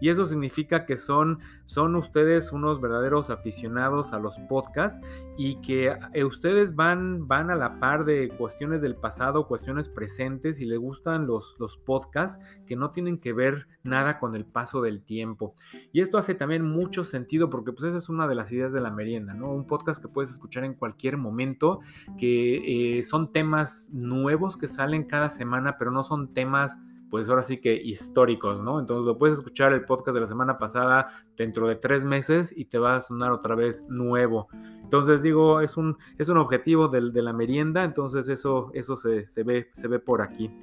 Y 0.00 0.08
eso 0.08 0.26
significa 0.26 0.84
que 0.84 0.96
son, 0.96 1.38
son 1.64 1.96
ustedes 1.96 2.52
unos 2.52 2.80
verdaderos 2.80 3.30
aficionados 3.30 4.12
a 4.12 4.18
los 4.18 4.38
podcasts 4.48 5.04
y 5.36 5.60
que 5.60 5.96
eh, 6.12 6.24
ustedes 6.24 6.74
van, 6.74 7.26
van 7.28 7.50
a 7.50 7.54
la 7.54 7.78
par 7.80 8.04
de 8.04 8.28
cuestiones 8.36 8.82
del 8.82 8.96
pasado, 8.96 9.46
cuestiones 9.46 9.88
presentes 9.88 10.60
y 10.60 10.64
les 10.64 10.78
gustan 10.78 11.26
los, 11.26 11.56
los 11.58 11.76
podcasts 11.76 12.44
que 12.66 12.76
no 12.76 12.90
tienen 12.90 13.18
que 13.18 13.32
ver 13.32 13.68
nada 13.82 14.18
con 14.18 14.34
el 14.34 14.44
paso 14.44 14.82
del 14.82 15.02
tiempo. 15.02 15.54
Y 15.92 16.00
esto 16.00 16.18
hace 16.18 16.34
también 16.34 16.64
mucho 16.64 17.04
sentido 17.04 17.50
porque 17.50 17.72
pues 17.72 17.84
esa 17.84 17.98
es 17.98 18.08
una 18.08 18.26
de 18.26 18.34
las 18.34 18.50
ideas 18.52 18.72
de 18.72 18.80
la 18.80 18.90
merienda, 18.90 19.34
¿no? 19.34 19.52
Un 19.52 19.66
podcast 19.66 20.00
que 20.00 20.08
puedes 20.08 20.30
escuchar 20.30 20.64
en 20.64 20.74
cualquier 20.74 21.16
momento, 21.16 21.80
que 22.18 22.98
eh, 22.98 23.02
son 23.02 23.32
temas 23.32 23.88
nuevos 23.90 24.56
que 24.56 24.66
salen 24.66 25.04
cada 25.04 25.28
semana, 25.28 25.76
pero 25.78 25.90
no 25.90 26.02
son 26.02 26.32
temas 26.34 26.78
pues 27.12 27.28
ahora 27.28 27.42
sí 27.44 27.58
que 27.58 27.74
históricos, 27.74 28.62
¿no? 28.62 28.80
Entonces 28.80 29.04
lo 29.04 29.18
puedes 29.18 29.36
escuchar 29.36 29.74
el 29.74 29.84
podcast 29.84 30.14
de 30.14 30.22
la 30.22 30.26
semana 30.26 30.56
pasada 30.56 31.12
dentro 31.36 31.68
de 31.68 31.76
tres 31.76 32.04
meses 32.04 32.54
y 32.56 32.64
te 32.64 32.78
va 32.78 32.96
a 32.96 33.00
sonar 33.02 33.32
otra 33.32 33.54
vez 33.54 33.84
nuevo. 33.86 34.48
Entonces 34.82 35.22
digo, 35.22 35.60
es 35.60 35.76
un, 35.76 35.98
es 36.16 36.30
un 36.30 36.38
objetivo 36.38 36.88
de, 36.88 37.02
la 37.02 37.34
merienda, 37.34 37.84
entonces 37.84 38.30
eso, 38.30 38.70
eso 38.72 38.96
se, 38.96 39.28
se, 39.28 39.42
ve, 39.42 39.68
se 39.74 39.88
ve 39.88 39.98
por 39.98 40.22
aquí. 40.22 40.58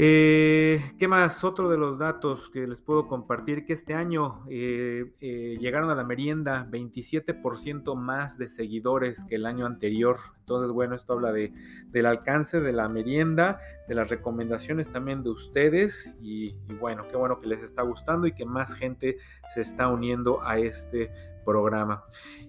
Eh, 0.00 0.92
¿Qué 0.96 1.08
más? 1.08 1.42
Otro 1.42 1.68
de 1.68 1.76
los 1.76 1.98
datos 1.98 2.48
que 2.50 2.68
les 2.68 2.80
puedo 2.80 3.08
compartir, 3.08 3.66
que 3.66 3.72
este 3.72 3.94
año 3.94 4.44
eh, 4.48 5.12
eh, 5.20 5.56
llegaron 5.58 5.90
a 5.90 5.96
la 5.96 6.04
merienda 6.04 6.68
27% 6.70 7.96
más 7.96 8.38
de 8.38 8.48
seguidores 8.48 9.24
que 9.24 9.34
el 9.34 9.44
año 9.44 9.66
anterior. 9.66 10.18
Entonces, 10.38 10.70
bueno, 10.70 10.94
esto 10.94 11.14
habla 11.14 11.32
de, 11.32 11.52
del 11.88 12.06
alcance 12.06 12.60
de 12.60 12.72
la 12.72 12.88
merienda, 12.88 13.58
de 13.88 13.96
las 13.96 14.08
recomendaciones 14.08 14.88
también 14.92 15.24
de 15.24 15.30
ustedes 15.30 16.14
y, 16.22 16.54
y 16.68 16.74
bueno, 16.78 17.08
qué 17.08 17.16
bueno 17.16 17.40
que 17.40 17.48
les 17.48 17.64
está 17.64 17.82
gustando 17.82 18.28
y 18.28 18.32
que 18.32 18.44
más 18.44 18.74
gente 18.74 19.16
se 19.52 19.62
está 19.62 19.88
uniendo 19.88 20.40
a 20.44 20.58
este 20.58 21.10
programa. 21.48 22.04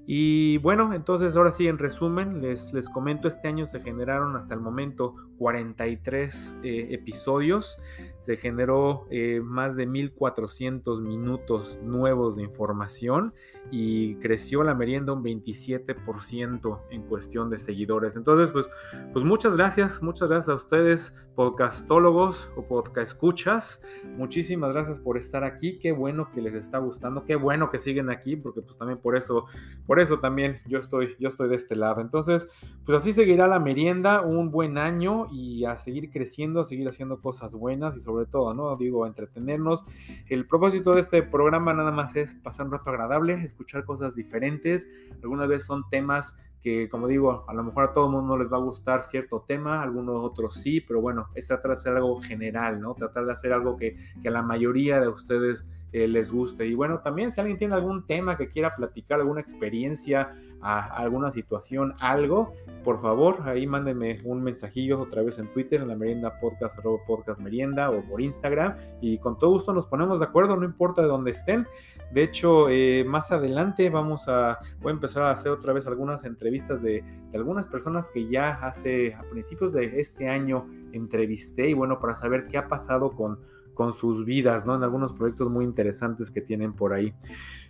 Y 0.05 0.57
bueno, 0.57 0.93
entonces 0.93 1.35
ahora 1.35 1.51
sí, 1.51 1.67
en 1.67 1.77
resumen, 1.77 2.41
les, 2.41 2.73
les 2.73 2.89
comento, 2.89 3.27
este 3.27 3.47
año 3.47 3.65
se 3.65 3.79
generaron 3.79 4.35
hasta 4.35 4.53
el 4.55 4.59
momento 4.59 5.15
43 5.37 6.57
eh, 6.63 6.87
episodios 6.91 7.77
se 8.19 8.37
generó 8.37 9.07
eh, 9.09 9.41
más 9.43 9.75
de 9.75 9.85
1400 9.85 11.01
minutos 11.01 11.79
nuevos 11.81 12.35
de 12.35 12.43
información 12.43 13.33
y 13.71 14.15
creció 14.15 14.63
la 14.63 14.75
merienda 14.75 15.13
un 15.13 15.23
27% 15.23 16.79
en 16.91 17.03
cuestión 17.03 17.49
de 17.49 17.57
seguidores. 17.57 18.15
Entonces, 18.15 18.51
pues, 18.51 18.69
pues 19.13 19.25
muchas 19.25 19.55
gracias, 19.55 20.03
muchas 20.03 20.29
gracias 20.29 20.49
a 20.49 20.55
ustedes, 20.55 21.15
podcastólogos 21.35 22.51
o 22.57 22.63
podcast 22.63 23.13
escuchas. 23.13 23.81
Muchísimas 24.17 24.73
gracias 24.73 24.99
por 24.99 25.17
estar 25.17 25.45
aquí. 25.45 25.79
Qué 25.79 25.93
bueno 25.93 26.29
que 26.33 26.41
les 26.41 26.53
está 26.53 26.79
gustando, 26.79 27.23
qué 27.23 27.37
bueno 27.37 27.69
que 27.69 27.77
siguen 27.77 28.09
aquí, 28.09 28.35
porque 28.35 28.61
pues 28.61 28.77
también 28.77 28.99
por 28.99 29.15
eso, 29.15 29.45
por 29.85 30.01
eso 30.01 30.19
también 30.19 30.57
yo 30.67 30.79
estoy, 30.79 31.15
yo 31.19 31.29
estoy 31.29 31.47
de 31.47 31.55
este 31.55 31.77
lado. 31.77 32.01
Entonces, 32.01 32.49
pues 32.85 32.97
así 32.97 33.13
seguirá 33.13 33.47
la 33.47 33.59
merienda, 33.59 34.21
un 34.21 34.51
buen 34.51 34.77
año 34.77 35.27
y 35.31 35.63
a 35.63 35.77
seguir 35.77 36.09
creciendo, 36.09 36.59
a 36.59 36.65
seguir 36.65 36.89
haciendo 36.89 37.21
cosas 37.21 37.55
buenas 37.55 37.95
y 37.95 38.01
sobre 38.09 38.25
todo, 38.25 38.55
¿no? 38.55 38.75
Digo, 38.75 39.05
entretenernos. 39.05 39.83
El 40.27 40.47
propósito 40.47 40.93
de 40.93 41.01
este 41.01 41.21
programa 41.21 41.73
nada 41.73 41.91
más 41.91 42.15
es 42.15 42.33
pasar 42.33 42.65
un 42.65 42.71
rato 42.71 42.89
agradable, 42.89 43.33
escuchar 43.43 43.85
cosas 43.85 44.15
diferentes. 44.15 44.89
Algunas 45.21 45.47
veces 45.47 45.67
son 45.67 45.87
temas 45.91 46.35
que 46.61 46.89
como 46.89 47.07
digo, 47.07 47.45
a 47.47 47.53
lo 47.53 47.63
mejor 47.63 47.85
a 47.85 47.93
todo 47.93 48.07
el 48.07 48.11
mundo 48.11 48.37
les 48.37 48.51
va 48.51 48.57
a 48.57 48.61
gustar 48.61 49.03
cierto 49.03 49.43
tema, 49.47 49.81
algunos 49.81 50.23
otros 50.23 50.55
sí, 50.55 50.81
pero 50.81 51.01
bueno, 51.01 51.29
es 51.35 51.47
tratar 51.47 51.71
de 51.71 51.77
hacer 51.77 51.93
algo 51.95 52.19
general, 52.21 52.81
¿no? 52.81 52.93
Tratar 52.95 53.25
de 53.25 53.31
hacer 53.31 53.53
algo 53.53 53.77
que, 53.77 53.97
que 54.21 54.27
a 54.27 54.31
la 54.31 54.41
mayoría 54.41 54.99
de 54.99 55.07
ustedes 55.07 55.67
eh, 55.91 56.07
les 56.07 56.31
guste. 56.31 56.67
Y 56.67 56.75
bueno, 56.75 56.99
también 56.99 57.31
si 57.31 57.41
alguien 57.41 57.57
tiene 57.57 57.73
algún 57.73 58.05
tema 58.05 58.37
que 58.37 58.49
quiera 58.49 58.75
platicar, 58.75 59.19
alguna 59.19 59.41
experiencia, 59.41 60.35
alguna 60.61 61.31
situación, 61.31 61.95
algo, 61.99 62.53
por 62.83 62.99
favor, 62.99 63.47
ahí 63.47 63.65
mándenme 63.65 64.19
un 64.23 64.43
mensajillo 64.43 64.99
otra 64.99 65.23
vez 65.23 65.39
en 65.39 65.51
Twitter, 65.51 65.81
en 65.81 65.87
la 65.87 65.95
merienda 65.95 66.37
podcast, 66.39 66.77
podcast 67.07 67.39
merienda 67.39 67.89
o 67.89 68.03
por 68.03 68.21
Instagram. 68.21 68.75
Y 69.01 69.17
con 69.17 69.39
todo 69.39 69.51
gusto 69.51 69.73
nos 69.73 69.87
ponemos 69.87 70.19
de 70.19 70.25
acuerdo, 70.25 70.57
no 70.57 70.65
importa 70.65 71.01
de 71.01 71.07
dónde 71.07 71.31
estén. 71.31 71.65
De 72.11 72.23
hecho, 72.23 72.69
eh, 72.69 73.03
más 73.05 73.31
adelante 73.31 73.89
vamos 73.89 74.27
a, 74.27 74.59
voy 74.81 74.91
a 74.91 74.93
empezar 74.95 75.23
a 75.23 75.31
hacer 75.31 75.51
otra 75.51 75.73
vez 75.73 75.85
algunas 75.85 76.23
entrevistas 76.25 76.81
de, 76.81 77.03
de, 77.31 77.37
algunas 77.37 77.67
personas 77.67 78.07
que 78.07 78.27
ya 78.27 78.49
hace, 78.55 79.13
a 79.13 79.21
principios 79.23 79.73
de 79.73 79.99
este 79.99 80.27
año 80.27 80.67
entrevisté 80.91 81.69
y 81.69 81.73
bueno, 81.73 81.99
para 81.99 82.15
saber 82.15 82.47
qué 82.47 82.57
ha 82.57 82.67
pasado 82.67 83.11
con 83.11 83.39
con 83.79 83.93
sus 83.93 84.25
vidas, 84.25 84.65
¿no? 84.65 84.75
En 84.75 84.83
algunos 84.83 85.13
proyectos 85.13 85.49
muy 85.49 85.63
interesantes 85.63 86.29
que 86.29 86.41
tienen 86.41 86.73
por 86.73 86.91
ahí. 86.91 87.13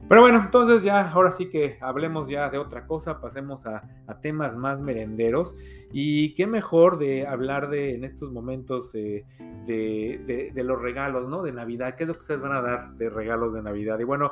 Pero 0.07 0.21
bueno, 0.21 0.41
entonces 0.43 0.81
ya, 0.81 1.11
ahora 1.11 1.31
sí 1.31 1.49
que 1.51 1.77
hablemos 1.81 2.27
ya 2.27 2.49
de 2.49 2.57
otra 2.57 2.87
cosa, 2.87 3.21
pasemos 3.21 3.67
a, 3.67 3.83
temas 4.19 4.57
más 4.57 4.81
merenderos. 4.81 5.55
Y 5.93 6.33
qué 6.33 6.47
mejor 6.47 6.97
de 6.97 7.27
hablar 7.27 7.69
de, 7.69 7.93
en 7.93 8.05
estos 8.05 8.31
momentos, 8.31 8.95
eh, 8.95 9.23
de, 9.67 10.51
de, 10.51 10.63
los 10.63 10.81
regalos, 10.81 11.29
¿no? 11.29 11.43
De 11.43 11.51
Navidad, 11.51 11.93
¿qué 11.95 12.05
es 12.05 12.07
lo 12.07 12.15
que 12.15 12.21
ustedes 12.21 12.41
van 12.41 12.53
a 12.53 12.61
dar 12.61 12.93
de 12.95 13.11
regalos 13.11 13.53
de 13.53 13.61
Navidad? 13.61 13.99
Y 13.99 14.03
bueno, 14.05 14.31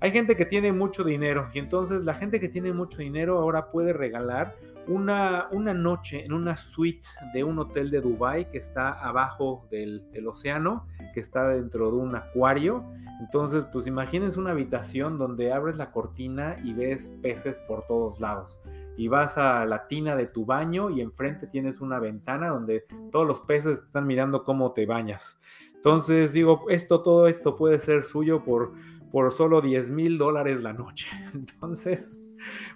hay 0.00 0.10
gente 0.12 0.34
que 0.34 0.46
tiene 0.46 0.72
mucho 0.72 1.04
dinero 1.04 1.48
y 1.52 1.58
entonces 1.58 2.06
la 2.06 2.14
gente 2.14 2.40
que 2.40 2.48
tiene 2.48 2.72
mucho 2.72 3.02
dinero 3.02 3.38
ahora 3.38 3.70
puede 3.70 3.92
regalar 3.92 4.56
una, 4.88 5.48
una 5.52 5.74
noche 5.74 6.24
en 6.24 6.32
una 6.32 6.56
suite 6.56 7.06
de 7.32 7.44
un 7.44 7.58
hotel 7.58 7.90
de 7.90 8.00
Dubai 8.00 8.50
que 8.50 8.58
está 8.58 8.90
abajo 8.90 9.66
del, 9.70 10.02
océano, 10.26 10.86
que 11.14 11.20
está 11.20 11.48
dentro 11.48 11.90
de 11.90 11.96
un 11.96 12.16
acuario. 12.16 12.84
Entonces, 13.20 13.66
pues 13.72 13.86
imagínense 13.86 14.38
una 14.40 14.52
habitación 14.52 15.18
donde 15.18 15.52
abres 15.52 15.76
la 15.76 15.92
cortina 15.92 16.56
y 16.64 16.72
ves 16.72 17.12
peces 17.22 17.60
por 17.60 17.84
todos 17.86 18.20
lados. 18.20 18.58
Y 18.96 19.08
vas 19.08 19.38
a 19.38 19.64
la 19.64 19.86
tina 19.86 20.16
de 20.16 20.26
tu 20.26 20.44
baño 20.44 20.90
y 20.90 21.00
enfrente 21.00 21.46
tienes 21.46 21.80
una 21.80 22.00
ventana 22.00 22.48
donde 22.48 22.84
todos 23.12 23.26
los 23.26 23.40
peces 23.42 23.78
están 23.78 24.06
mirando 24.06 24.42
cómo 24.42 24.72
te 24.72 24.86
bañas. 24.86 25.40
Entonces, 25.74 26.32
digo, 26.32 26.64
esto, 26.68 27.02
todo 27.02 27.28
esto 27.28 27.54
puede 27.54 27.78
ser 27.78 28.02
suyo 28.02 28.42
por, 28.42 28.72
por 29.12 29.30
solo 29.30 29.60
10 29.60 29.90
mil 29.92 30.18
dólares 30.18 30.62
la 30.62 30.72
noche. 30.72 31.08
Entonces, 31.34 32.12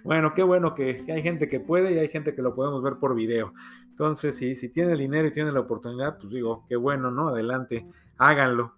bueno, 0.03 0.33
qué 0.33 0.43
bueno 0.43 0.75
que, 0.75 1.05
hay 1.07 1.21
gente 1.21 1.47
que 1.47 1.59
puede 1.59 1.93
y 1.93 1.99
hay 1.99 2.07
gente 2.07 2.35
que 2.35 2.41
lo 2.41 2.55
podemos 2.55 2.81
ver 2.83 2.95
por 2.95 3.15
video. 3.15 3.53
Entonces, 3.89 4.35
si, 4.35 4.55
si 4.55 4.69
tiene 4.69 4.93
el 4.93 4.99
dinero 4.99 5.27
y 5.27 5.31
tiene 5.31 5.51
la 5.51 5.59
oportunidad, 5.59 6.17
pues 6.17 6.31
digo, 6.31 6.65
qué 6.67 6.75
bueno, 6.75 7.11
¿no? 7.11 7.29
Adelante, 7.29 7.87
háganlo. 8.17 8.75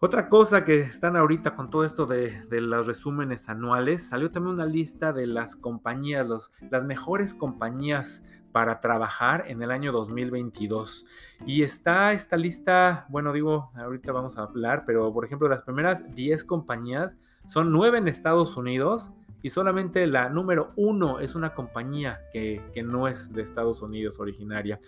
Otra 0.00 0.28
cosa 0.28 0.64
que 0.64 0.78
están 0.78 1.16
ahorita 1.16 1.56
con 1.56 1.70
todo 1.70 1.84
esto 1.84 2.06
de, 2.06 2.44
los 2.50 2.86
resúmenes 2.86 3.48
anuales, 3.48 4.08
salió 4.08 4.30
también 4.30 4.54
una 4.54 4.64
lista 4.64 5.12
de 5.12 5.26
las 5.26 5.56
compañías, 5.56 6.52
las 6.70 6.84
mejores 6.84 7.34
compañías 7.34 8.22
para 8.52 8.78
trabajar 8.78 9.46
en 9.48 9.60
el 9.60 9.72
año 9.72 9.90
2022. 9.90 11.04
Y 11.46 11.64
está 11.64 12.12
esta 12.12 12.36
lista, 12.36 13.06
bueno, 13.08 13.32
digo, 13.32 13.72
ahorita 13.74 14.12
vamos 14.12 14.38
a 14.38 14.42
hablar, 14.42 14.84
pero 14.86 15.12
por 15.12 15.24
ejemplo, 15.24 15.48
las 15.48 15.64
primeras 15.64 16.08
10 16.14 16.44
compañías 16.44 17.16
son 17.48 17.72
9 17.72 17.98
en 17.98 18.06
Estados 18.06 18.56
Unidos 18.56 19.10
y 19.42 19.50
solamente 19.50 20.06
la 20.06 20.28
número 20.28 20.72
uno 20.76 21.20
es 21.20 21.34
una 21.34 21.54
compañía 21.54 22.22
que, 22.32 22.60
no 22.84 23.06
es 23.06 23.32
de 23.32 23.42
Estados 23.42 23.82
Unidos 23.82 24.18
originaria. 24.18 24.80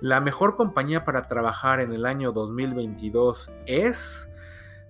La 0.00 0.20
mejor 0.20 0.56
compañía 0.56 1.04
para 1.04 1.26
trabajar 1.26 1.80
en 1.80 1.92
el 1.92 2.06
año 2.06 2.32
2022 2.32 3.50
es... 3.66 4.30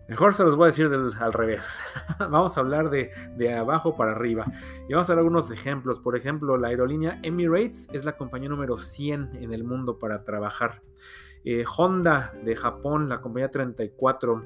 Mejor 0.09 0.33
se 0.33 0.43
los 0.43 0.57
voy 0.57 0.65
a 0.65 0.67
decir 0.69 0.91
al 1.21 1.33
revés. 1.35 1.79
vamos 2.19 2.57
a 2.57 2.61
hablar 2.61 2.89
de, 2.89 3.55
abajo 3.55 3.95
para 3.95 4.13
arriba. 4.13 4.47
Y 4.89 4.95
vamos 4.95 5.11
a 5.11 5.13
dar 5.13 5.19
algunos 5.19 5.51
ejemplos. 5.51 6.01
Por 6.01 6.17
ejemplo, 6.17 6.57
la 6.57 6.69
aerolínea 6.69 7.19
Emirates 7.23 7.89
es 7.93 8.07
la 8.07 8.17
compañía 8.17 8.49
número 8.49 8.79
100 8.79 9.33
en 9.35 9.53
el 9.53 9.65
mundo 9.65 9.99
para 9.99 10.25
trabajar. 10.25 10.81
Eh, 11.45 11.65
Honda 11.77 12.33
de 12.43 12.57
Japón, 12.57 13.11
la 13.11 13.21
compañía 13.21 13.51
34. 13.51 14.45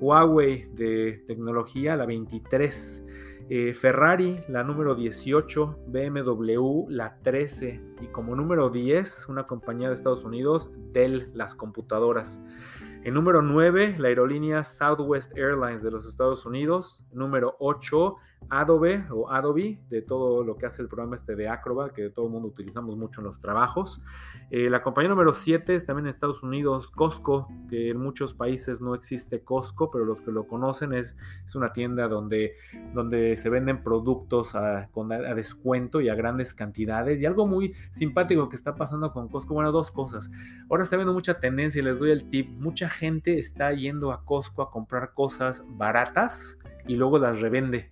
Huawei 0.00 0.68
de 0.74 1.24
tecnología, 1.26 1.96
la 1.96 2.06
23. 2.06 3.04
Eh, 3.52 3.74
Ferrari, 3.74 4.36
la 4.46 4.62
número 4.62 4.94
18, 4.94 5.80
BMW, 5.88 6.86
la 6.88 7.18
13 7.20 7.80
y 8.00 8.06
como 8.06 8.36
número 8.36 8.70
10, 8.70 9.28
una 9.28 9.48
compañía 9.48 9.88
de 9.88 9.94
Estados 9.94 10.22
Unidos, 10.22 10.70
Dell, 10.92 11.32
las 11.34 11.56
computadoras. 11.56 12.40
En 13.02 13.12
número 13.14 13.42
9, 13.42 13.96
la 13.98 14.06
aerolínea 14.06 14.62
Southwest 14.62 15.36
Airlines 15.36 15.82
de 15.82 15.90
los 15.90 16.06
Estados 16.06 16.46
Unidos. 16.46 17.04
Número 17.12 17.56
8, 17.58 18.14
Adobe 18.48 19.04
o 19.10 19.30
Adobe, 19.30 19.78
de 19.88 20.02
todo 20.02 20.42
lo 20.42 20.56
que 20.56 20.66
hace 20.66 20.82
el 20.82 20.88
programa 20.88 21.16
este 21.16 21.36
de 21.36 21.48
Acrobat, 21.48 21.92
que 21.92 22.10
todo 22.10 22.26
el 22.26 22.32
mundo 22.32 22.48
utilizamos 22.48 22.96
mucho 22.96 23.20
en 23.20 23.26
los 23.26 23.40
trabajos. 23.40 24.02
Eh, 24.50 24.68
la 24.68 24.82
compañía 24.82 25.10
número 25.10 25.32
7 25.32 25.74
es 25.74 25.86
también 25.86 26.06
en 26.06 26.10
Estados 26.10 26.42
Unidos, 26.42 26.90
Costco, 26.90 27.48
que 27.68 27.90
en 27.90 27.98
muchos 27.98 28.34
países 28.34 28.80
no 28.80 28.94
existe 28.94 29.44
Costco, 29.44 29.90
pero 29.90 30.04
los 30.04 30.20
que 30.22 30.32
lo 30.32 30.48
conocen 30.48 30.92
es, 30.92 31.16
es 31.46 31.54
una 31.54 31.72
tienda 31.72 32.08
donde, 32.08 32.56
donde 32.92 33.36
se 33.36 33.50
venden 33.50 33.84
productos 33.84 34.54
a, 34.56 34.88
a 34.88 35.34
descuento 35.34 36.00
y 36.00 36.08
a 36.08 36.14
grandes 36.14 36.52
cantidades. 36.52 37.22
Y 37.22 37.26
algo 37.26 37.46
muy 37.46 37.74
simpático 37.90 38.48
que 38.48 38.56
está 38.56 38.74
pasando 38.74 39.12
con 39.12 39.28
Costco, 39.28 39.54
bueno, 39.54 39.70
dos 39.70 39.90
cosas. 39.90 40.30
Ahora 40.68 40.82
está 40.82 40.96
viendo 40.96 41.12
mucha 41.12 41.38
tendencia 41.38 41.80
y 41.80 41.84
les 41.84 41.98
doy 41.98 42.10
el 42.10 42.28
tip. 42.30 42.48
Mucha 42.50 42.88
gente 42.88 43.38
está 43.38 43.72
yendo 43.72 44.10
a 44.10 44.24
Costco 44.24 44.62
a 44.62 44.70
comprar 44.70 45.14
cosas 45.14 45.64
baratas 45.68 46.58
y 46.86 46.96
luego 46.96 47.18
las 47.18 47.40
revende. 47.40 47.90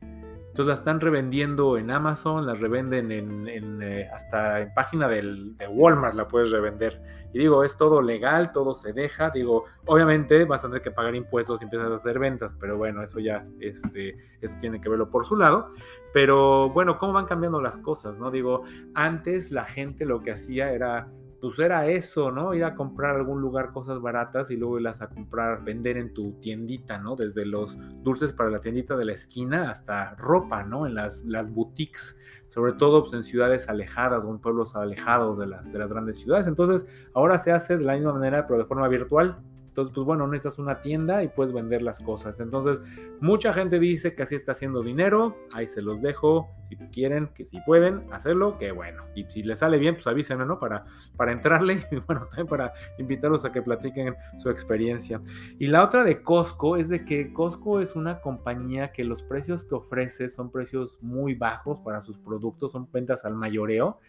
Entonces 0.59 0.71
las 0.71 0.79
están 0.81 1.01
revendiendo 1.01 1.79
en 1.79 1.89
Amazon, 1.89 2.45
las 2.45 2.59
revenden 2.59 3.13
en, 3.13 3.81
eh, 3.81 4.09
hasta 4.13 4.59
en 4.59 4.75
página 4.75 5.07
del, 5.07 5.57
de 5.57 5.69
Walmart 5.69 6.17
la 6.17 6.27
puedes 6.27 6.51
revender. 6.51 7.01
Y 7.33 7.39
digo, 7.39 7.63
es 7.63 7.77
todo 7.77 8.03
legal, 8.03 8.51
todo 8.51 8.75
se 8.75 8.93
deja. 8.93 9.31
Digo, 9.31 9.67
obviamente 9.87 10.45
vas 10.47 10.65
a 10.65 10.67
tener 10.67 10.83
que 10.83 10.91
pagar 10.91 11.15
impuestos 11.15 11.61
y 11.61 11.65
empiezas 11.65 11.93
a 11.93 11.95
hacer 11.95 12.19
ventas, 12.19 12.57
pero 12.59 12.77
bueno, 12.77 13.05
eso 13.05 13.21
ya, 13.21 13.47
este, 13.61 14.17
eso 14.41 14.57
tiene 14.61 14.81
que 14.81 14.89
verlo 14.89 15.09
por 15.09 15.25
su 15.25 15.37
lado. 15.37 15.69
Pero 16.13 16.71
bueno, 16.71 16.99
¿cómo 16.99 17.13
van 17.13 17.27
cambiando 17.27 17.61
las 17.61 17.79
cosas? 17.79 18.19
¿No? 18.19 18.33
Digo, 18.33 18.65
antes 18.95 19.53
la 19.53 19.65
gente 19.65 20.07
lo 20.07 20.23
que 20.23 20.33
hacía 20.33 20.73
era 20.73 21.09
pues 21.41 21.59
era 21.59 21.87
eso, 21.87 22.31
¿no? 22.31 22.55
Ir 22.55 22.65
a 22.65 22.75
comprar 22.75 23.15
a 23.15 23.19
algún 23.19 23.41
lugar 23.41 23.73
cosas 23.73 24.01
baratas 24.01 24.51
y 24.51 24.57
luego 24.57 24.79
irlas 24.79 25.01
a 25.03 25.09
comprar, 25.09 25.65
vender 25.65 25.97
en 25.97 26.13
tu 26.13 26.33
tiendita, 26.41 26.99
¿no? 26.99 27.15
Desde 27.15 27.47
los 27.47 27.79
dulces 28.03 28.33
para 28.33 28.51
la 28.51 28.61
tiendita 28.61 28.97
de 28.97 29.05
la 29.05 29.13
esquina 29.13 29.71
hasta 29.71 30.15
ropa, 30.17 30.65
¿no? 30.65 30.87
En 30.87 30.95
las, 30.95 31.25
las 31.25 31.53
boutiques, 31.53 32.19
sobre 32.49 32.73
todo 32.73 33.03
pues, 33.03 33.13
en 33.13 33.23
ciudades 33.23 33.69
alejadas 33.69 34.25
o 34.25 34.31
en 34.31 34.39
pueblos 34.39 34.75
alejados 34.75 35.39
de 35.39 35.47
las, 35.47 35.73
de 35.73 35.79
las 35.79 35.91
grandes 35.93 36.19
ciudades. 36.19 36.47
Entonces, 36.47 36.87
ahora 37.15 37.39
se 37.39 37.53
hace 37.53 37.77
de 37.77 37.85
la 37.85 37.95
misma 37.95 38.15
manera, 38.15 38.47
pero 38.47 38.59
de 38.59 38.65
forma 38.65 38.89
virtual. 38.89 39.39
Entonces, 39.79 39.95
pues 39.95 40.07
bueno, 40.07 40.27
necesitas 40.27 40.59
una 40.59 40.81
tienda 40.81 41.23
y 41.23 41.29
puedes 41.29 41.53
vender 41.53 41.83
las 41.83 42.01
cosas. 42.01 42.41
Entonces, 42.41 42.81
mucha 43.21 43.53
gente 43.53 43.79
dice 43.79 44.13
que 44.13 44.25
así 44.25 44.35
está 44.35 44.51
haciendo 44.51 44.83
dinero. 44.83 45.37
Ahí 45.53 45.69
se 45.69 45.83
los 45.83 46.03
dejo. 46.03 46.49
Si 46.69 46.75
quieren, 46.77 47.29
que 47.29 47.47
si 47.47 47.61
pueden 47.61 48.13
hacerlo, 48.13 48.59
que 48.59 48.73
bueno. 48.73 49.05
Y 49.15 49.25
si 49.29 49.45
les 49.45 49.61
sale 49.61 49.79
bien, 49.79 49.95
pues 49.95 50.09
avísenme, 50.09 50.45
¿no? 50.47 50.59
Para, 50.59 50.85
para 51.17 51.31
entrarle 51.31 51.87
y 51.93 51.97
bueno, 52.07 52.27
también 52.27 52.49
para 52.49 52.73
invitarlos 52.99 53.45
a 53.45 53.53
que 53.53 53.63
platiquen 53.63 54.17
su 54.39 54.51
experiencia. 54.51 55.21
Y 55.61 55.69
la 55.69 55.85
otra 55.85 56.03
de 56.03 56.23
Costco 56.23 56.77
es 56.77 56.89
de 56.89 57.05
que 57.05 57.33
Costco 57.33 57.81
es 57.81 57.95
una 57.95 58.21
compañía 58.21 58.91
que 58.91 59.05
los 59.05 59.23
precios 59.23 59.65
que 59.65 59.77
ofrece 59.77 60.29
son 60.29 60.51
precios 60.51 60.99
muy 61.03 61.37
bajos 61.37 61.79
para 61.79 62.01
sus 62.01 62.19
productos, 62.19 62.73
son 62.73 62.91
ventas 62.91 63.25
al 63.25 63.37
mayoreo 63.37 64.01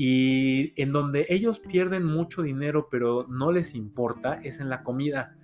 y 0.00 0.80
en 0.80 0.92
donde 0.92 1.26
ellos 1.28 1.58
pierden 1.58 2.04
mucho 2.04 2.42
dinero 2.42 2.86
pero 2.88 3.26
no 3.28 3.50
les 3.50 3.74
importa 3.74 4.40
es 4.44 4.60
en 4.60 4.70
la 4.70 4.84
comida. 4.84 5.34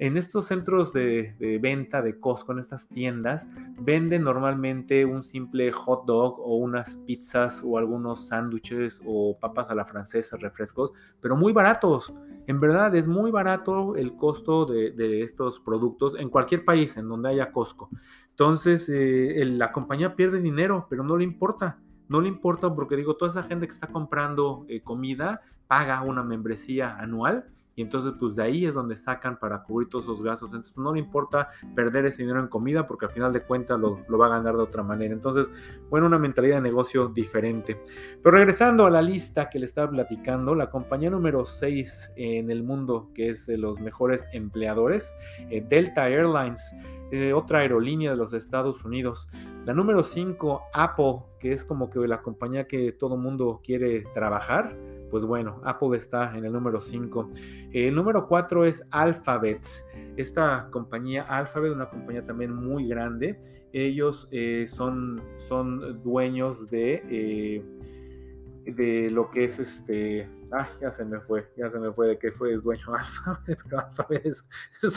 En 0.00 0.16
estos 0.16 0.46
centros 0.46 0.92
de, 0.92 1.36
venta 1.62 2.02
de 2.02 2.18
Costco, 2.18 2.50
en 2.50 2.58
estas 2.58 2.88
tiendas, 2.88 3.48
venden 3.78 4.24
normalmente 4.24 5.04
un 5.04 5.22
simple 5.22 5.70
hot 5.70 6.04
dog 6.04 6.40
o 6.40 6.56
unas 6.56 6.96
pizzas 7.06 7.62
o 7.64 7.78
algunos 7.78 8.26
sándwiches 8.26 9.00
o 9.06 9.38
papas 9.38 9.70
a 9.70 9.76
la 9.76 9.84
francesa, 9.84 10.36
refrescos, 10.36 10.92
pero 11.20 11.36
muy 11.36 11.52
baratos. 11.52 12.12
En 12.48 12.58
verdad 12.58 12.96
es 12.96 13.06
muy 13.06 13.30
barato 13.30 13.94
el 13.94 14.16
costo 14.16 14.66
de, 14.66 15.22
estos 15.22 15.60
productos 15.60 16.16
en 16.18 16.28
cualquier 16.28 16.64
país 16.64 16.96
en 16.96 17.08
donde 17.08 17.28
haya 17.28 17.52
Costco. 17.52 17.88
Entonces, 18.30 18.88
eh, 18.88 19.44
la 19.44 19.70
compañía 19.70 20.16
pierde 20.16 20.40
dinero, 20.40 20.88
pero 20.90 21.04
no 21.04 21.16
le 21.16 21.22
importa. 21.22 21.78
No 22.12 22.20
le 22.20 22.28
importa 22.28 22.74
porque 22.74 22.94
digo, 22.94 23.16
toda 23.16 23.30
esa 23.30 23.42
gente 23.42 23.66
que 23.66 23.72
está 23.72 23.86
comprando 23.86 24.66
eh, 24.68 24.82
comida 24.82 25.40
paga 25.66 26.02
una 26.02 26.22
membresía 26.22 26.98
anual 26.98 27.46
y 27.74 27.80
entonces 27.80 28.12
pues 28.20 28.36
de 28.36 28.42
ahí 28.42 28.66
es 28.66 28.74
donde 28.74 28.96
sacan 28.96 29.38
para 29.38 29.62
cubrir 29.62 29.88
todos 29.88 30.04
esos 30.04 30.22
gastos. 30.22 30.50
Entonces 30.50 30.76
no 30.76 30.92
le 30.92 30.98
importa 30.98 31.48
perder 31.74 32.04
ese 32.04 32.20
dinero 32.20 32.40
en 32.40 32.48
comida 32.48 32.86
porque 32.86 33.06
al 33.06 33.12
final 33.12 33.32
de 33.32 33.44
cuentas 33.44 33.80
lo, 33.80 34.04
va 34.18 34.26
a 34.26 34.28
ganar 34.28 34.56
de 34.56 34.62
otra 34.62 34.82
manera. 34.82 35.14
Entonces, 35.14 35.50
bueno, 35.88 36.06
una 36.06 36.18
mentalidad 36.18 36.56
de 36.56 36.60
negocio 36.60 37.08
diferente. 37.08 37.80
Pero 38.22 38.36
regresando 38.36 38.84
a 38.84 38.90
la 38.90 39.00
lista 39.00 39.48
que 39.48 39.58
le 39.58 39.64
estaba 39.64 39.90
platicando, 39.90 40.54
la 40.54 40.68
compañía 40.68 41.08
número 41.08 41.46
6 41.46 42.12
en 42.16 42.50
el 42.50 42.62
mundo 42.62 43.08
que 43.14 43.30
es 43.30 43.46
de 43.46 43.56
los 43.56 43.80
mejores 43.80 44.22
empleadores, 44.34 45.16
eh, 45.48 45.64
Delta 45.66 46.10
Airlines, 46.10 46.76
eh, 47.12 47.34
otra 47.34 47.58
aerolínea 47.58 48.12
de 48.12 48.16
los 48.16 48.32
Estados 48.32 48.86
Unidos. 48.86 49.28
La 49.66 49.74
número 49.74 50.02
5, 50.02 50.62
Apple, 50.72 51.16
que 51.38 51.52
es 51.52 51.62
como 51.62 51.90
que 51.90 52.00
la 52.08 52.22
compañía 52.22 52.66
que 52.66 52.90
todo 52.92 53.18
mundo 53.18 53.60
quiere 53.62 54.04
trabajar. 54.14 54.74
Pues 55.10 55.26
bueno, 55.26 55.60
Apple 55.62 55.94
está 55.94 56.34
en 56.34 56.46
el 56.46 56.52
número 56.54 56.80
5. 56.80 57.28
El 57.72 57.94
número 57.94 58.26
4 58.26 58.64
es 58.64 58.82
Alphabet. 58.90 59.60
Esta 60.16 60.68
compañía 60.70 61.24
Alphabet, 61.24 61.72
una 61.72 61.90
compañía 61.90 62.24
también 62.24 62.54
muy 62.54 62.88
grande. 62.88 63.38
Ellos 63.74 64.26
eh, 64.30 64.64
son, 64.66 65.22
son 65.36 66.02
dueños 66.02 66.70
de, 66.70 67.02
eh, 67.10 67.62
de 68.64 69.10
lo 69.10 69.30
que 69.30 69.44
es 69.44 69.58
este 69.58 70.28
Ah, 70.54 70.68
ya 70.82 70.94
se 70.94 71.02
me 71.06 71.18
fue, 71.18 71.50
ya 71.56 71.70
se 71.70 71.80
me 71.80 71.90
fue 71.92 72.08
de 72.08 72.18
que 72.18 72.30
fue 72.30 72.54
dueño 72.56 72.84
Alphabet, 72.94 73.58
pero 73.64 73.78
Alphabet 73.80 74.26
es, 74.26 74.46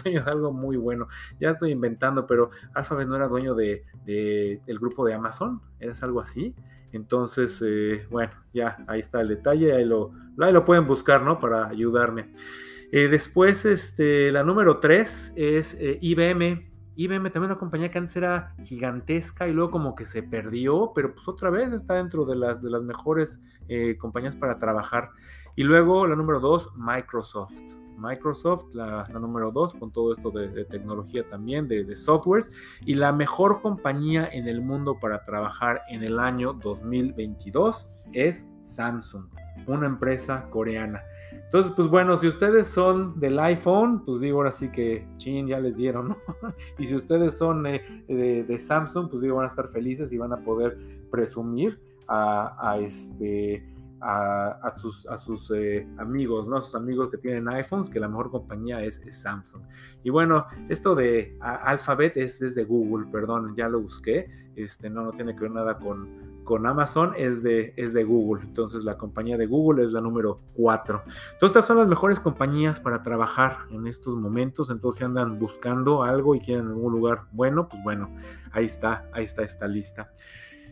dueño 0.03 0.23
de 0.23 0.31
algo 0.31 0.51
muy 0.51 0.75
bueno. 0.75 1.07
Ya 1.39 1.51
estoy 1.51 1.71
inventando, 1.71 2.27
pero 2.27 2.51
Alphabet 2.73 3.07
no 3.07 3.15
era 3.15 3.29
dueño 3.29 3.55
de, 3.55 3.85
del 4.05 4.79
grupo 4.79 5.05
de 5.05 5.13
Amazon, 5.13 5.61
es 5.79 6.03
algo 6.03 6.19
así. 6.19 6.53
Entonces, 6.91 7.63
eh, 7.65 8.05
bueno, 8.09 8.33
ya 8.53 8.83
ahí 8.87 8.99
está 8.99 9.21
el 9.21 9.29
detalle, 9.29 9.73
ahí 9.73 9.85
lo, 9.85 10.11
ahí 10.39 10.51
lo 10.51 10.65
pueden 10.65 10.87
buscar, 10.87 11.21
¿no? 11.21 11.39
Para 11.39 11.67
ayudarme. 11.67 12.31
Eh, 12.91 13.07
después, 13.07 13.63
este, 13.65 14.33
la 14.33 14.43
número 14.43 14.79
3 14.79 15.33
es 15.37 15.73
eh, 15.79 15.99
IBM. 16.01 16.74
IBM 16.95 17.29
también 17.29 17.51
una 17.51 17.59
compañía 17.59 17.91
que 17.91 17.97
antes 17.97 18.15
era 18.15 18.55
gigantesca 18.63 19.47
y 19.47 19.53
luego 19.53 19.71
como 19.71 19.95
que 19.95 20.05
se 20.05 20.23
perdió, 20.23 20.91
pero 20.95 21.13
pues 21.13 21.27
otra 21.27 21.49
vez 21.49 21.71
está 21.71 21.95
dentro 21.95 22.25
de 22.25 22.35
las, 22.35 22.61
de 22.61 22.69
las 22.69 22.81
mejores 22.81 23.41
compañías 23.99 24.35
para 24.35 24.57
trabajar. 24.57 25.09
Y 25.55 25.63
luego 25.63 26.07
la 26.07 26.15
número 26.15 26.39
dos, 26.39 26.69
Microsoft. 26.75 27.61
Microsoft, 27.97 28.73
la, 28.73 29.07
número 29.07 29.51
dos, 29.51 29.73
con 29.73 29.91
todo 29.91 30.13
esto 30.13 30.31
de, 30.31 30.65
tecnología 30.65 31.27
también, 31.29 31.67
de, 31.67 31.83
de, 31.83 31.95
softwares, 31.95 32.51
y 32.85 32.95
la 32.95 33.11
mejor 33.11 33.61
compañía 33.61 34.27
en 34.31 34.47
el 34.47 34.61
mundo 34.61 34.99
para 34.99 35.23
trabajar 35.23 35.81
en 35.89 36.03
el 36.03 36.19
año 36.19 36.53
2022 36.53 37.89
es 38.13 38.47
Samsung, 38.61 39.27
una 39.67 39.85
empresa 39.85 40.47
coreana. 40.49 41.01
Entonces, 41.55 41.73
pues 41.73 41.87
bueno, 41.87 42.17
si 42.17 42.27
ustedes 42.27 42.67
son 42.67 43.17
del 43.17 43.39
iPhone, 43.39 44.03
pues 44.03 44.19
digo 44.19 44.39
ahora 44.39 44.51
sí 44.51 44.69
que 44.73 45.07
chin, 45.15 45.47
ya 45.47 45.57
les 45.57 45.77
dieron, 45.77 46.09
¿no? 46.09 46.17
y 46.77 46.85
si 46.85 46.93
ustedes 46.93 47.37
son 47.37 47.63
de, 47.63 48.57
Samsung, 48.59 49.09
pues 49.09 49.21
digo, 49.21 49.37
van 49.37 49.45
a 49.45 49.47
estar 49.47 49.69
felices 49.69 50.11
y 50.11 50.17
van 50.17 50.33
a 50.33 50.43
poder 50.43 50.77
presumir 51.09 51.79
a, 52.09 52.77
este 52.81 53.65
a, 54.01 54.73
sus, 54.75 55.49
eh, 55.51 55.87
amigos, 55.97 56.49
¿no? 56.49 56.57
A 56.57 56.61
sus 56.61 56.75
amigos 56.75 57.09
que 57.09 57.19
tienen 57.19 57.47
iPhones, 57.47 57.87
que 57.87 58.01
la 58.01 58.09
mejor 58.09 58.31
compañía 58.31 58.83
es, 58.83 59.01
Samsung. 59.09 59.63
Y 60.03 60.09
bueno, 60.09 60.47
esto 60.67 60.93
de 60.93 61.37
Alphabet 61.39 62.17
es 62.17 62.37
desde 62.37 62.65
Google, 62.65 63.07
perdón, 63.09 63.55
ya 63.55 63.69
lo 63.69 63.79
busqué. 63.79 64.27
Este, 64.57 64.89
no, 64.89 65.03
no 65.03 65.11
tiene 65.13 65.33
que 65.33 65.43
ver 65.43 65.51
nada 65.51 65.77
con, 65.77 66.34
con 66.45 66.65
Amazon, 66.65 67.13
es 67.17 67.43
de, 67.43 67.73
es 67.75 67.91
de 67.91 68.05
Google. 68.05 68.43
Entonces 68.43 68.83
la 68.83 68.97
compañía 68.97 69.37
de 69.37 69.47
Google 69.47 69.83
es 69.83 69.91
la 69.91 69.99
número 69.99 70.39
4. 70.53 71.03
Entonces 71.33 71.41
estas 71.41 71.65
son 71.65 71.77
las 71.77 71.87
mejores 71.87 72.21
compañías 72.21 72.79
para 72.79 73.03
trabajar 73.03 73.57
en 73.71 73.87
estos 73.87 74.15
momentos. 74.15 74.69
Entonces 74.69 74.99
si 74.99 75.03
andan 75.03 75.37
buscando 75.37 76.03
algo 76.03 76.35
y 76.35 76.39
quieren 76.39 76.67
algún 76.67 76.93
lugar 76.93 77.23
bueno, 77.33 77.67
pues 77.67 77.83
bueno, 77.83 78.09
ahí 78.53 78.65
está, 78.65 79.09
ahí 79.11 79.25
está 79.25 79.43
esta 79.43 79.67
lista. 79.67 80.09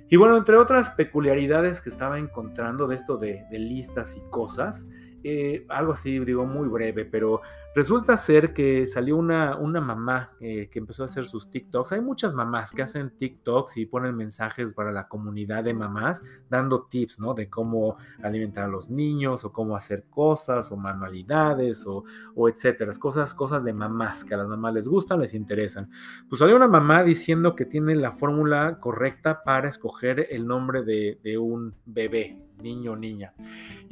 Y 0.09 0.15
bueno, 0.15 0.37
entre 0.37 0.57
otras 0.57 0.91
peculiaridades 0.91 1.81
que 1.81 1.89
estaba 1.89 2.19
encontrando 2.19 2.87
de 2.87 2.95
esto 2.95 3.17
de, 3.17 3.45
listas 3.51 4.15
y 4.15 4.21
cosas, 4.29 4.87
eh, 5.23 5.65
algo 5.69 5.93
así, 5.93 6.19
digo, 6.19 6.45
muy 6.45 6.67
breve, 6.67 7.05
pero 7.05 7.41
Resulta 7.75 8.17
ser 8.17 8.53
que 8.53 8.85
salió 8.85 9.17
una, 9.17 9.57
una 9.57 9.81
mamá 9.81 10.33
eh, 10.39 10.69
que 10.69 10.77
empezó 10.77 11.01
a 11.01 11.07
hacer 11.07 11.25
sus 11.25 11.49
TikToks. 11.49 11.93
Hay 11.93 12.01
muchas 12.01 12.35
mamás 12.35 12.71
que 12.71 12.83
hacen 12.83 13.09
TikToks 13.17 13.77
y 13.77 13.87
ponen 13.87 14.15
mensajes 14.15 14.75
para 14.75 14.91
la 14.91 15.07
comunidad 15.07 15.63
de 15.63 15.73
mamás, 15.73 16.21
dando 16.51 16.83
tips, 16.83 17.19
¿no? 17.19 17.33
De 17.33 17.49
cómo 17.49 17.97
alimentar 18.21 18.65
a 18.65 18.67
los 18.67 18.91
niños 18.91 19.43
o 19.43 19.51
cómo 19.51 19.75
hacer 19.75 20.05
cosas 20.11 20.71
o 20.71 20.77
manualidades 20.77 21.87
o, 21.87 22.03
o 22.35 22.47
etcétera. 22.47 22.93
Cosas, 22.99 23.33
cosas 23.33 23.63
de 23.63 23.73
mamás 23.73 24.23
que 24.23 24.35
a 24.35 24.37
las 24.37 24.47
mamás 24.47 24.75
les 24.75 24.87
gustan, 24.87 25.21
les 25.21 25.33
interesan. 25.33 25.89
Pues 26.29 26.39
salió 26.39 26.55
una 26.55 26.67
mamá 26.67 27.03
diciendo 27.03 27.55
que 27.55 27.65
tiene 27.65 27.95
la 27.95 28.11
fórmula 28.11 28.77
correcta 28.79 29.43
para 29.43 29.67
escoger 29.67 30.27
el 30.29 30.45
nombre 30.45 30.83
de, 30.83 31.19
de 31.23 31.39
un 31.39 31.73
bebé, 31.85 32.39
niño 32.61 32.91
o 32.91 32.95
niña. 32.95 33.33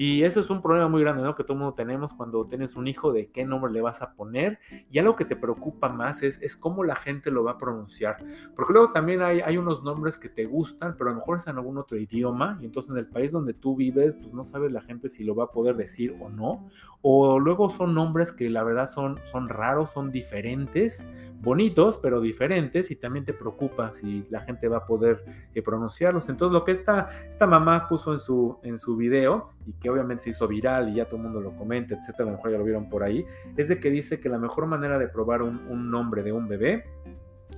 Y 0.03 0.23
eso 0.23 0.39
es 0.39 0.49
un 0.49 0.63
problema 0.63 0.87
muy 0.87 1.01
grande, 1.01 1.21
¿no? 1.21 1.35
Que 1.35 1.43
todo 1.43 1.55
mundo 1.55 1.75
tenemos 1.75 2.11
cuando 2.11 2.43
tienes 2.43 2.75
un 2.75 2.87
hijo 2.87 3.13
de 3.13 3.29
qué 3.29 3.45
nombre 3.45 3.71
le 3.71 3.81
vas 3.81 4.01
a 4.01 4.15
poner. 4.15 4.57
Y 4.89 4.97
algo 4.97 5.15
que 5.15 5.25
te 5.25 5.35
preocupa 5.35 5.89
más 5.89 6.23
es, 6.23 6.41
es 6.41 6.57
cómo 6.57 6.83
la 6.83 6.95
gente 6.95 7.29
lo 7.29 7.43
va 7.43 7.51
a 7.51 7.57
pronunciar. 7.59 8.17
Porque 8.55 8.73
luego 8.73 8.91
también 8.93 9.21
hay, 9.21 9.41
hay 9.41 9.59
unos 9.59 9.83
nombres 9.83 10.17
que 10.17 10.27
te 10.27 10.45
gustan, 10.45 10.95
pero 10.97 11.11
a 11.11 11.13
lo 11.13 11.19
mejor 11.19 11.37
es 11.37 11.45
en 11.45 11.57
algún 11.57 11.77
otro 11.77 11.99
idioma. 11.99 12.57
Y 12.63 12.65
entonces 12.65 12.89
en 12.89 12.97
el 12.97 13.09
país 13.09 13.31
donde 13.31 13.53
tú 13.53 13.75
vives, 13.75 14.15
pues 14.15 14.33
no 14.33 14.43
sabes 14.43 14.71
la 14.71 14.81
gente 14.81 15.07
si 15.07 15.23
lo 15.23 15.35
va 15.35 15.43
a 15.43 15.51
poder 15.51 15.75
decir 15.75 16.17
o 16.19 16.31
no. 16.31 16.67
O 17.03 17.37
luego 17.37 17.69
son 17.69 17.93
nombres 17.93 18.31
que 18.31 18.49
la 18.49 18.63
verdad 18.63 18.87
son, 18.87 19.19
son 19.21 19.49
raros, 19.49 19.91
son 19.91 20.11
diferentes 20.11 21.07
bonitos, 21.41 21.97
pero 21.97 22.21
diferentes, 22.21 22.91
y 22.91 22.95
también 22.95 23.25
te 23.25 23.33
preocupa 23.33 23.91
si 23.93 24.25
la 24.29 24.41
gente 24.41 24.67
va 24.67 24.77
a 24.77 24.85
poder 24.85 25.23
eh, 25.53 25.61
pronunciarlos. 25.61 26.29
Entonces, 26.29 26.53
lo 26.53 26.63
que 26.63 26.71
esta, 26.71 27.09
esta 27.27 27.47
mamá 27.47 27.87
puso 27.87 28.11
en 28.11 28.19
su, 28.19 28.59
en 28.63 28.77
su 28.77 28.95
video, 28.95 29.47
y 29.65 29.73
que 29.73 29.89
obviamente 29.89 30.23
se 30.23 30.29
hizo 30.31 30.47
viral 30.47 30.89
y 30.89 30.95
ya 30.95 31.05
todo 31.05 31.17
el 31.17 31.23
mundo 31.23 31.41
lo 31.41 31.55
comenta, 31.55 31.95
etcétera, 31.95 32.23
a 32.23 32.31
lo 32.31 32.37
mejor 32.37 32.51
ya 32.51 32.57
lo 32.57 32.63
vieron 32.63 32.89
por 32.89 33.03
ahí, 33.03 33.25
es 33.57 33.67
de 33.69 33.79
que 33.79 33.89
dice 33.89 34.19
que 34.19 34.29
la 34.29 34.37
mejor 34.37 34.67
manera 34.67 34.99
de 34.99 35.07
probar 35.07 35.41
un, 35.41 35.91
nombre 35.91 36.23
de 36.23 36.31
un 36.31 36.47
bebé 36.47 36.85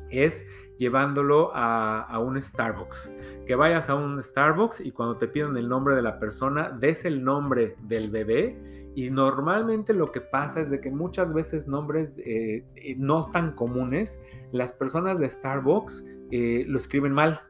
es 0.09 0.47
llevándolo 0.77 1.51
a, 1.53 2.01
a, 2.01 2.19
un 2.19 2.41
Starbucks. 2.41 3.11
Que 3.45 3.55
vayas 3.55 3.89
a 3.89 3.95
un 3.95 4.23
Starbucks 4.23 4.79
y 4.79 4.91
cuando 4.91 5.17
te 5.17 5.27
pidan 5.27 5.57
el 5.57 5.67
nombre 5.67 5.95
de 5.95 6.01
la 6.01 6.19
persona, 6.19 6.69
des 6.69 7.05
el 7.05 7.23
nombre 7.23 7.75
del 7.81 8.09
bebé 8.09 8.82
y 8.95 9.09
normalmente 9.09 9.93
lo 9.93 10.11
que 10.11 10.21
pasa 10.21 10.61
es 10.61 10.69
de 10.69 10.79
que 10.79 10.91
muchas 10.91 11.33
veces 11.33 11.67
nombres 11.67 12.17
eh, 12.19 12.63
eh, 12.75 12.95
no 12.97 13.29
tan 13.31 13.53
comunes, 13.53 14.21
las 14.51 14.73
personas 14.73 15.19
de 15.19 15.29
Starbucks 15.29 16.05
eh, 16.31 16.65
lo 16.67 16.77
escriben 16.77 17.13
mal. 17.13 17.41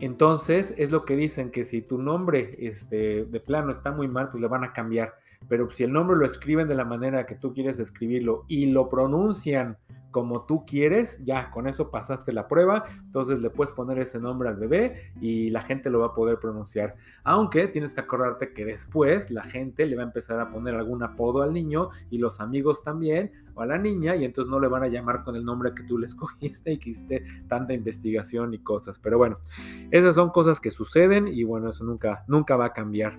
Entonces 0.00 0.74
es 0.78 0.90
lo 0.90 1.04
que 1.04 1.14
dicen 1.14 1.50
que 1.50 1.64
si 1.64 1.82
tu 1.82 1.98
nombre 1.98 2.56
este, 2.58 3.24
de 3.24 3.40
plano 3.40 3.70
está 3.70 3.92
muy 3.92 4.08
mal, 4.08 4.30
pues 4.30 4.40
le 4.40 4.48
van 4.48 4.64
a 4.64 4.72
cambiar. 4.72 5.14
Pero 5.48 5.70
si 5.70 5.84
el 5.84 5.92
nombre 5.92 6.16
lo 6.16 6.26
escriben 6.26 6.68
de 6.68 6.74
la 6.74 6.84
manera 6.84 7.26
que 7.26 7.34
tú 7.34 7.52
quieres 7.54 7.78
escribirlo 7.78 8.44
y 8.48 8.66
lo 8.66 8.88
pronuncian 8.88 9.78
como 10.10 10.44
tú 10.46 10.64
quieres, 10.66 11.18
ya 11.24 11.50
con 11.50 11.66
eso 11.66 11.90
pasaste 11.90 12.32
la 12.32 12.48
prueba, 12.48 12.84
entonces 13.04 13.40
le 13.40 13.50
puedes 13.50 13.72
poner 13.72 13.98
ese 13.98 14.18
nombre 14.18 14.48
al 14.48 14.56
bebé 14.56 15.12
y 15.20 15.50
la 15.50 15.62
gente 15.62 15.90
lo 15.90 16.00
va 16.00 16.06
a 16.06 16.14
poder 16.14 16.38
pronunciar. 16.38 16.96
Aunque 17.24 17.68
tienes 17.68 17.94
que 17.94 18.00
acordarte 18.00 18.52
que 18.52 18.64
después 18.64 19.30
la 19.30 19.44
gente 19.44 19.86
le 19.86 19.96
va 19.96 20.02
a 20.02 20.06
empezar 20.06 20.40
a 20.40 20.50
poner 20.50 20.74
algún 20.74 21.02
apodo 21.02 21.42
al 21.42 21.52
niño 21.52 21.90
y 22.10 22.18
los 22.18 22.40
amigos 22.40 22.82
también 22.82 23.32
o 23.54 23.62
a 23.62 23.66
la 23.66 23.78
niña 23.78 24.16
y 24.16 24.24
entonces 24.24 24.50
no 24.50 24.60
le 24.60 24.68
van 24.68 24.82
a 24.82 24.88
llamar 24.88 25.22
con 25.22 25.36
el 25.36 25.44
nombre 25.44 25.72
que 25.74 25.82
tú 25.84 25.98
le 25.98 26.06
escogiste 26.10 26.72
y 26.72 26.78
que 26.78 26.90
hiciste 26.90 27.24
tanta 27.48 27.72
investigación 27.72 28.54
y 28.54 28.58
cosas. 28.58 28.98
Pero 28.98 29.18
bueno, 29.18 29.38
esas 29.90 30.14
son 30.14 30.30
cosas 30.30 30.60
que 30.60 30.70
suceden 30.70 31.28
y 31.28 31.44
bueno, 31.44 31.70
eso 31.70 31.84
nunca, 31.84 32.24
nunca 32.26 32.56
va 32.56 32.66
a 32.66 32.72
cambiar. 32.72 33.18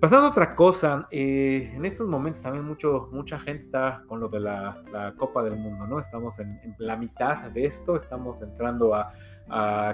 Pasando 0.00 0.28
a 0.28 0.30
otra 0.30 0.54
cosa, 0.54 1.08
eh, 1.10 1.72
en 1.74 1.84
estos 1.84 2.06
momentos 2.06 2.40
también 2.40 2.64
mucho, 2.64 3.08
mucha 3.10 3.36
gente 3.40 3.64
está 3.64 4.04
con 4.06 4.20
lo 4.20 4.28
de 4.28 4.38
la, 4.38 4.80
Copa 5.16 5.42
del 5.42 5.56
Mundo, 5.56 5.88
¿no? 5.88 5.98
Estamos 5.98 6.38
en, 6.38 6.60
la 6.78 6.96
mitad 6.96 7.50
de 7.50 7.64
esto, 7.64 7.96
estamos 7.96 8.40
entrando 8.40 8.94
a, 8.94 9.12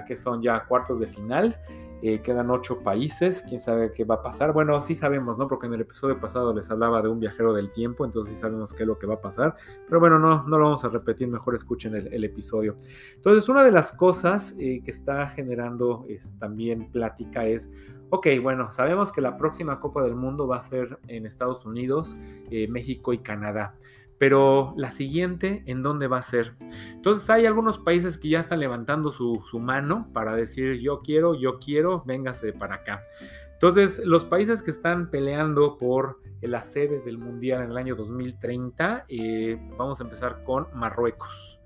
que 0.05 0.15
son 0.15 0.43
ya 0.43 0.63
cuartos 0.65 0.99
de 0.99 1.07
final. 1.07 1.57
Eh, 2.03 2.21
quedan 2.21 2.51
ocho 2.51 2.83
países, 2.83 3.43
quién 3.47 3.59
sabe 3.59 3.93
qué 3.93 4.03
va 4.03 4.15
a 4.15 4.21
pasar. 4.21 4.53
Bueno, 4.53 4.79
sí 4.79 4.93
sabemos, 4.93 5.39
¿no? 5.39 5.47
Porque 5.47 5.65
en 5.65 5.73
el 5.73 5.81
episodio 5.81 6.19
pasado 6.19 6.53
les 6.53 6.69
hablaba 6.69 7.01
de 7.01 7.07
un 7.07 7.19
viajero 7.19 7.51
del 7.53 7.71
tiempo, 7.71 8.05
entonces 8.05 8.35
sí 8.35 8.39
sabemos 8.39 8.73
qué 8.73 8.83
es 8.83 8.87
lo 8.87 8.99
que 8.99 9.07
va 9.07 9.15
a 9.15 9.21
pasar. 9.21 9.55
Pero 9.87 9.99
bueno, 9.99 10.19
no, 10.19 10.43
no 10.43 10.59
lo 10.59 10.65
vamos 10.65 10.83
a 10.83 10.89
repetir, 10.89 11.29
mejor 11.29 11.55
escuchen 11.55 11.95
el, 11.95 12.23
episodio. 12.23 12.75
Entonces, 13.15 13.49
una 13.49 13.63
de 13.63 13.71
las 13.71 13.91
cosas 13.91 14.55
eh, 14.59 14.81
que 14.83 14.91
está 14.91 15.29
generando 15.29 16.05
también 16.37 16.91
plática 16.91 17.45
es, 17.45 17.71
ok, 18.09 18.27
bueno, 18.41 18.69
sabemos 18.69 19.11
que 19.11 19.21
la 19.21 19.37
próxima 19.37 19.79
Copa 19.79 20.03
del 20.03 20.15
Mundo 20.15 20.47
va 20.47 20.57
a 20.57 20.63
ser 20.63 20.99
en 21.07 21.25
Estados 21.25 21.65
Unidos, 21.65 22.17
eh, 22.49 22.67
México 22.67 23.13
y 23.13 23.19
Canadá. 23.19 23.75
Pero 24.17 24.73
la 24.77 24.91
siguiente, 24.91 25.63
¿en 25.65 25.83
dónde 25.83 26.07
va 26.07 26.19
a 26.19 26.21
ser? 26.21 26.53
Entonces 26.93 27.29
hay 27.29 27.45
algunos 27.45 27.77
países 27.77 28.17
que 28.17 28.29
ya 28.29 28.39
están 28.39 28.61
levantando 28.61 29.11
su, 29.11 29.41
mano 29.59 30.09
para 30.13 30.35
decir 30.35 30.79
yo 30.79 31.01
quiero, 31.01 31.35
yo 31.35 31.59
quiero, 31.59 32.03
véngase 32.05 32.53
para 32.53 32.75
acá. 32.75 33.01
Entonces, 33.53 33.99
los 34.05 34.25
países 34.25 34.61
que 34.61 34.71
están 34.71 35.09
peleando 35.09 35.77
por 35.77 36.19
la 36.41 36.61
sede 36.61 36.99
del 36.99 37.17
Mundial 37.17 37.63
en 37.63 37.71
el 37.71 37.77
año 37.77 37.95
2030, 37.95 39.05
eh, 39.07 39.57
vamos 39.77 39.99
a 39.99 40.03
empezar 40.03 40.43
con 40.43 40.67
Marruecos. 40.73 41.59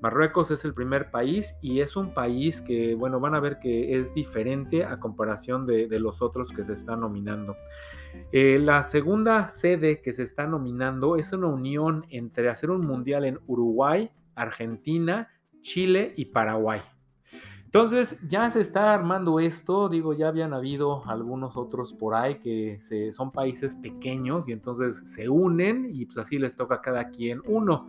Marruecos 0.00 0.50
es 0.50 0.64
el 0.64 0.74
primer 0.74 1.10
país 1.10 1.56
y 1.62 1.80
es 1.80 1.96
un 1.96 2.12
país 2.12 2.60
que, 2.60 2.94
bueno, 2.94 3.18
van 3.18 3.34
a 3.34 3.40
ver 3.40 3.58
que 3.58 3.98
es 3.98 4.12
diferente 4.12 4.84
a 4.84 5.00
comparación 5.00 5.66
de, 5.66 5.88
los 5.98 6.20
otros 6.20 6.52
que 6.52 6.62
se 6.62 6.74
están 6.74 7.00
nominando. 7.00 7.56
Eh, 8.32 8.58
la 8.60 8.82
segunda 8.82 9.48
sede 9.48 10.00
que 10.02 10.12
se 10.12 10.22
está 10.22 10.46
nominando 10.46 11.16
es 11.16 11.32
una 11.32 11.48
unión 11.48 12.04
entre 12.10 12.48
hacer 12.48 12.70
un 12.70 12.86
mundial 12.86 13.24
en 13.24 13.38
Uruguay, 13.46 14.10
Argentina, 14.34 15.30
Chile 15.60 16.12
y 16.16 16.26
Paraguay. 16.26 16.80
Entonces 17.64 18.18
ya 18.26 18.48
se 18.48 18.60
está 18.60 18.94
armando 18.94 19.40
esto, 19.40 19.88
digo, 19.88 20.14
ya 20.14 20.28
habían 20.28 20.54
habido 20.54 21.06
algunos 21.06 21.56
otros 21.56 21.92
por 21.92 22.14
ahí 22.14 22.36
que 22.36 22.78
son 23.12 23.32
países 23.32 23.76
pequeños 23.76 24.48
y 24.48 24.52
entonces 24.52 25.02
se 25.04 25.28
unen 25.28 25.90
y 25.92 26.06
pues 26.06 26.16
así 26.18 26.38
les 26.38 26.56
toca 26.56 26.76
a 26.76 26.80
cada 26.80 27.10
quien 27.10 27.42
uno. 27.44 27.88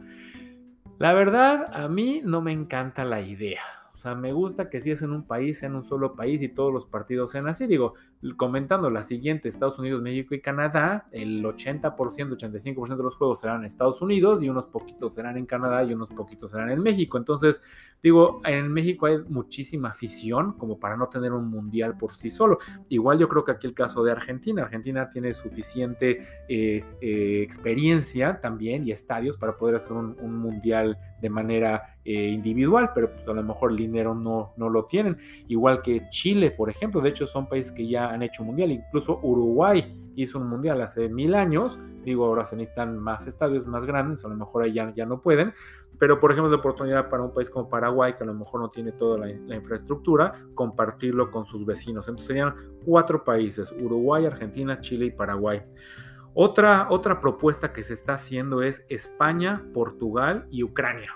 La 1.00 1.14
verdad, 1.14 1.72
a 1.74 1.88
mí 1.88 2.22
no 2.24 2.42
me 2.42 2.52
encanta 2.52 3.04
la 3.04 3.22
idea. 3.22 3.64
O 3.98 4.00
sea, 4.00 4.14
me 4.14 4.32
gusta 4.32 4.70
que 4.70 4.80
si 4.80 4.92
es 4.92 5.02
en 5.02 5.12
un 5.12 5.24
país, 5.24 5.64
en 5.64 5.74
un 5.74 5.82
solo 5.82 6.14
país 6.14 6.44
y 6.44 6.50
todos 6.50 6.72
los 6.72 6.86
partidos 6.86 7.32
sean 7.32 7.48
así. 7.48 7.66
Digo, 7.66 7.96
comentando 8.36 8.92
la 8.92 9.02
siguiente, 9.02 9.50
Estados 9.50 9.80
Unidos, 9.80 10.04
México 10.04 10.36
y 10.36 10.40
Canadá, 10.40 11.08
el 11.12 11.44
80%, 11.44 11.96
85% 11.96 12.96
de 12.96 13.04
los 13.04 13.16
juegos 13.16 13.40
serán 13.40 13.62
en 13.62 13.66
Estados 13.66 14.00
Unidos 14.00 14.44
y 14.44 14.50
unos 14.50 14.68
poquitos 14.68 15.16
serán 15.16 15.36
en 15.36 15.48
Canadá 15.48 15.84
y 15.84 15.96
unos 15.96 16.10
poquitos 16.10 16.52
serán 16.52 16.70
en 16.70 16.80
México. 16.84 17.18
Entonces, 17.18 17.60
digo, 18.04 18.40
en 18.46 18.72
México 18.72 19.08
hay 19.08 19.18
muchísima 19.30 19.90
afición 19.90 20.54
como 20.54 20.80
para 20.80 20.96
no 20.96 21.10
tener 21.10 21.34
un 21.34 21.50
mundial 21.50 21.98
por 21.98 22.14
sí 22.14 22.30
solo. 22.30 22.60
Igual 22.90 23.18
yo 23.18 23.28
creo 23.28 23.44
que 23.44 23.54
aquí 23.54 23.66
el 23.66 23.74
caso 23.74 24.04
de 24.04 24.12
Argentina, 24.12 24.62
Argentina 24.62 25.10
tiene 25.10 25.34
suficiente 25.34 26.22
eh, 26.48 26.86
eh, 27.02 27.42
experiencia 27.42 28.40
también 28.40 28.88
y 28.88 28.92
estadios 28.92 29.38
para 29.38 29.58
poder 29.58 29.78
hacer 29.78 29.94
un 29.94 30.38
mundial 30.38 31.00
de 31.20 31.32
manera 31.32 31.97
eh, 32.10 32.30
individual, 32.30 32.92
pero 32.96 33.12
pues 33.12 33.28
a 33.28 33.34
lo 33.34 33.44
mejor 33.44 33.72
el 33.72 33.76
dinero 33.76 34.16
no, 34.16 34.54
no 34.56 34.70
lo 34.70 34.86
tienen. 34.86 35.18
Igual 35.50 35.82
que 35.82 36.08
Chile, 36.10 36.52
por 36.52 36.70
ejemplo, 36.70 37.02
de 37.02 37.10
hecho 37.10 37.28
son 37.28 37.50
países 37.50 37.74
que 37.74 37.86
ya 37.86 38.12
han 38.12 38.24
hecho 38.24 38.46
mundial, 38.46 38.72
incluso 38.72 39.20
Uruguay 39.22 40.12
hizo 40.16 40.40
un 40.40 40.48
mundial 40.48 40.82
hace 40.82 41.10
mil 41.10 41.36
años, 41.36 41.78
digo, 42.06 42.26
ahora 42.26 42.46
se 42.46 42.56
necesitan 42.56 42.98
más 42.98 43.28
estadios 43.28 43.68
más 43.68 43.84
grandes, 43.84 44.24
a 44.24 44.30
lo 44.30 44.36
mejor 44.36 44.64
ahí 44.64 44.72
ya, 44.72 44.94
ya 44.96 45.06
no 45.06 45.20
pueden, 45.20 45.54
pero 46.00 46.18
por 46.18 46.32
ejemplo, 46.32 46.50
la 46.50 46.60
oportunidad 46.60 47.10
para 47.10 47.24
un 47.24 47.34
país 47.34 47.50
como 47.50 47.68
Paraguay, 47.68 48.14
que 48.16 48.24
a 48.24 48.28
lo 48.28 48.34
mejor 48.34 48.62
no 48.62 48.70
tiene 48.70 48.94
toda 48.94 49.18
la, 49.18 49.28
la, 49.46 49.56
infraestructura, 49.58 50.34
compartirlo 50.56 51.30
con 51.30 51.44
sus 51.44 51.66
vecinos. 51.66 52.08
Entonces 52.08 52.28
serían 52.28 52.56
cuatro 52.86 53.26
países, 53.26 53.74
Uruguay, 53.82 54.26
Argentina, 54.26 54.80
Chile 54.80 55.08
y 55.08 55.12
Paraguay. 55.12 55.62
Otra, 56.34 56.88
otra 56.90 57.20
propuesta 57.20 57.74
que 57.74 57.84
se 57.84 57.96
está 57.96 58.14
haciendo 58.14 58.62
es 58.62 58.86
España, 58.90 59.66
Portugal 59.74 60.48
y 60.52 60.64
Ucrania. 60.64 61.12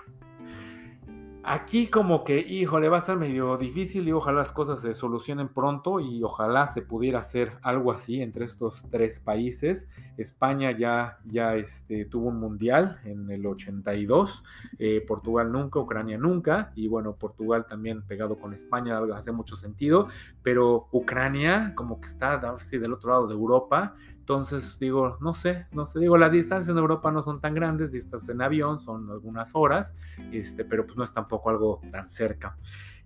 Aquí 1.44 1.88
como 1.88 2.22
que, 2.22 2.38
híjole, 2.38 2.88
va 2.88 2.98
a 2.98 3.00
estar 3.00 3.18
medio 3.18 3.56
difícil 3.56 4.06
y 4.06 4.12
ojalá 4.12 4.38
las 4.38 4.52
cosas 4.52 4.80
se 4.80 4.94
solucionen 4.94 5.48
pronto 5.48 5.98
y 5.98 6.22
ojalá 6.22 6.68
se 6.68 6.82
pudiera 6.82 7.18
hacer 7.18 7.54
algo 7.62 7.90
así 7.90 8.22
entre 8.22 8.44
estos 8.44 8.84
tres 8.92 9.18
países. 9.18 9.88
España 10.16 10.70
ya, 10.70 11.18
ya 11.24 11.56
este, 11.56 12.04
tuvo 12.04 12.28
un 12.28 12.38
mundial 12.38 13.00
en 13.04 13.28
el 13.28 13.44
82, 13.44 14.44
eh, 14.78 15.04
Portugal 15.04 15.50
nunca, 15.50 15.80
Ucrania 15.80 16.16
nunca 16.16 16.70
y 16.76 16.86
bueno, 16.86 17.16
Portugal 17.16 17.66
también 17.66 18.02
pegado 18.02 18.38
con 18.38 18.52
España 18.54 19.00
hace 19.12 19.32
mucho 19.32 19.56
sentido, 19.56 20.06
pero 20.44 20.88
Ucrania 20.92 21.72
como 21.74 22.00
que 22.00 22.06
está 22.06 22.38
del 22.38 22.92
otro 22.92 23.10
lado 23.10 23.26
de 23.26 23.34
Europa 23.34 23.96
entonces, 24.22 24.78
digo, 24.78 25.18
no 25.20 25.34
sé, 25.34 25.66
no 25.72 25.84
sé, 25.84 25.98
digo, 25.98 26.16
las 26.16 26.30
distancias 26.30 26.68
en 26.68 26.78
Europa 26.78 27.10
no 27.10 27.24
son 27.24 27.40
tan 27.40 27.56
grandes, 27.56 27.90
distancias 27.90 28.28
en 28.28 28.40
avión 28.40 28.78
son 28.78 29.10
algunas 29.10 29.50
horas, 29.52 29.96
este, 30.30 30.64
pero 30.64 30.86
pues 30.86 30.96
no 30.96 31.02
es 31.02 31.12
tampoco 31.12 31.50
algo 31.50 31.80
tan 31.90 32.08
cerca. 32.08 32.56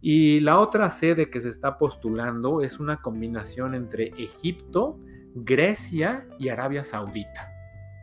Y 0.02 0.40
la 0.40 0.60
otra 0.60 0.90
sede 0.90 1.30
que 1.30 1.40
se 1.40 1.48
está 1.48 1.78
postulando 1.78 2.60
es 2.60 2.78
una 2.80 2.98
combinación 2.98 3.74
entre 3.74 4.08
Egipto, 4.18 5.00
Grecia 5.34 6.28
y 6.38 6.50
Arabia 6.50 6.84
Saudita. 6.84 7.50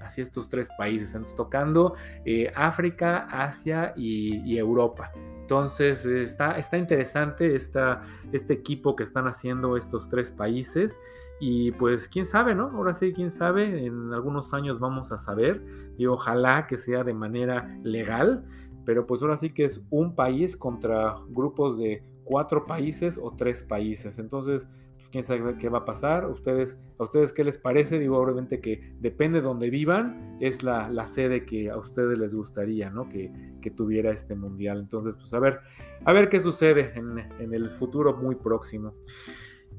Así 0.02 0.22
estos 0.22 0.50
tres 0.50 0.70
países, 0.76 1.10
están 1.10 1.36
tocando 1.36 1.96
eh, 2.26 2.52
África, 2.56 3.28
Asia 3.30 3.94
y, 3.96 4.58
Europa. 4.58 5.12
Entonces 5.42 6.04
está, 6.08 6.58
está 6.58 6.78
interesante 6.78 7.54
esta, 7.54 8.02
este 8.32 8.54
equipo 8.54 8.96
que 8.96 9.04
están 9.04 9.28
haciendo 9.28 9.78
estos 9.78 10.10
tres 10.10 10.32
países. 10.32 11.00
Y 11.46 11.74
pues 11.74 12.08
quién 12.08 12.26
sabe, 12.26 12.56
¿no? 12.56 12.70
Ahora 12.70 12.94
sí, 12.94 13.12
quién 13.12 13.30
sabe, 13.30 13.86
en 13.86 14.14
algunos 14.14 14.54
años 14.54 14.80
vamos 14.80 15.12
a 15.12 15.18
saber 15.18 15.62
y 15.98 16.06
ojalá 16.06 16.68
que 16.68 16.78
sea 16.78 17.04
de 17.04 17.14
manera 17.14 17.78
legal, 17.84 18.46
pero 18.86 19.06
pues 19.06 19.22
ahora 19.22 19.36
sí 19.36 19.50
que 19.50 19.66
es 19.66 19.82
un 19.90 20.16
país 20.16 20.56
contra 20.56 21.18
grupos 21.28 21.78
de 21.78 22.02
cuatro 22.24 22.66
países 22.66 23.20
o 23.22 23.36
tres 23.36 23.62
países. 23.62 24.20
Entonces, 24.20 24.70
pues 24.96 25.10
quién 25.10 25.26
sabe 25.26 25.58
qué 25.58 25.68
va 25.68 25.80
a 25.80 25.86
pasar. 25.86 26.30
¿Ustedes, 26.30 26.80
¿A 26.98 27.04
ustedes 27.04 27.34
qué 27.34 27.44
les 27.44 27.58
parece? 27.58 28.00
Digo, 28.00 28.20
obviamente 28.20 28.62
que 28.62 28.96
depende 29.02 29.42
de 29.42 29.44
donde 29.46 29.70
vivan, 29.70 30.38
es 30.40 30.64
la, 30.64 30.88
la 30.88 31.08
sede 31.08 31.44
que 31.44 31.70
a 31.70 31.78
ustedes 31.78 32.18
les 32.20 32.34
gustaría, 32.34 32.90
¿no? 32.90 33.10
Que, 33.10 33.34
que, 33.62 33.70
tuviera 33.70 34.12
este 34.12 34.34
mundial. 34.34 34.80
Entonces, 34.80 35.18
pues 35.18 35.34
a 35.34 35.42
ver, 35.42 35.60
a 36.06 36.14
ver 36.14 36.30
qué 36.30 36.40
sucede 36.40 36.94
en, 36.96 37.20
en 37.38 37.54
el 37.54 37.70
futuro 37.72 38.16
muy 38.16 38.36
próximo. 38.36 38.94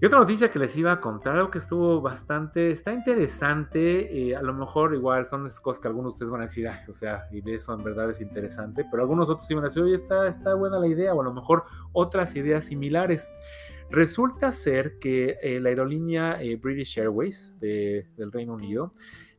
Y 0.01 0.07
otra 0.07 0.19
noticia 0.19 0.51
que 0.51 0.59
les 0.59 0.77
iba 0.77 0.93
a 0.93 1.01
contar, 1.01 1.37
algo 1.37 1.51
que 1.51 1.59
estuvo 1.59 2.01
bastante, 2.01 2.71
está 2.71 2.93
interesante, 2.93 4.31
eh, 4.31 4.37
a 4.37 4.43
lo 4.43 4.53
mejor 4.53 4.95
igual 4.95 5.25
son 5.25 5.47
esas 5.47 5.61
cosas 5.61 5.81
que 5.81 5.89
algunos 5.89 6.13
de 6.13 6.15
ustedes 6.15 6.31
van 6.31 6.41
a 6.41 6.45
decir, 6.45 6.69
o 6.89 6.93
sea, 6.93 7.27
y 7.31 7.41
de 7.41 7.55
eso 7.55 7.73
en 7.73 7.85
verdad 7.85 8.11
es 8.11 8.21
interesante, 8.21 8.85
pero 8.91 9.03
algunos 9.03 9.31
otros 9.31 9.47
sí 9.47 9.55
van 9.55 9.65
a 9.65 9.69
decir, 9.69 9.83
oye, 9.83 9.95
está, 9.95 10.27
está 10.27 10.55
buena 10.55 10.79
la 10.79 10.89
idea, 10.89 11.15
o 11.15 11.21
a 11.21 11.25
lo 11.25 11.33
mejor 11.33 11.65
otras 11.93 12.35
ideas 12.35 12.65
similares. 12.65 13.33
Resulta 13.91 14.51
ser 14.51 14.99
que 14.99 15.37
eh, 15.41 15.61
la 15.61 15.69
aerolínea 15.69 16.43
eh, 16.43 16.57
British 16.57 16.99
Airways 16.99 17.55
del 17.61 18.33
Reino 18.33 18.55
Unido 18.55 18.93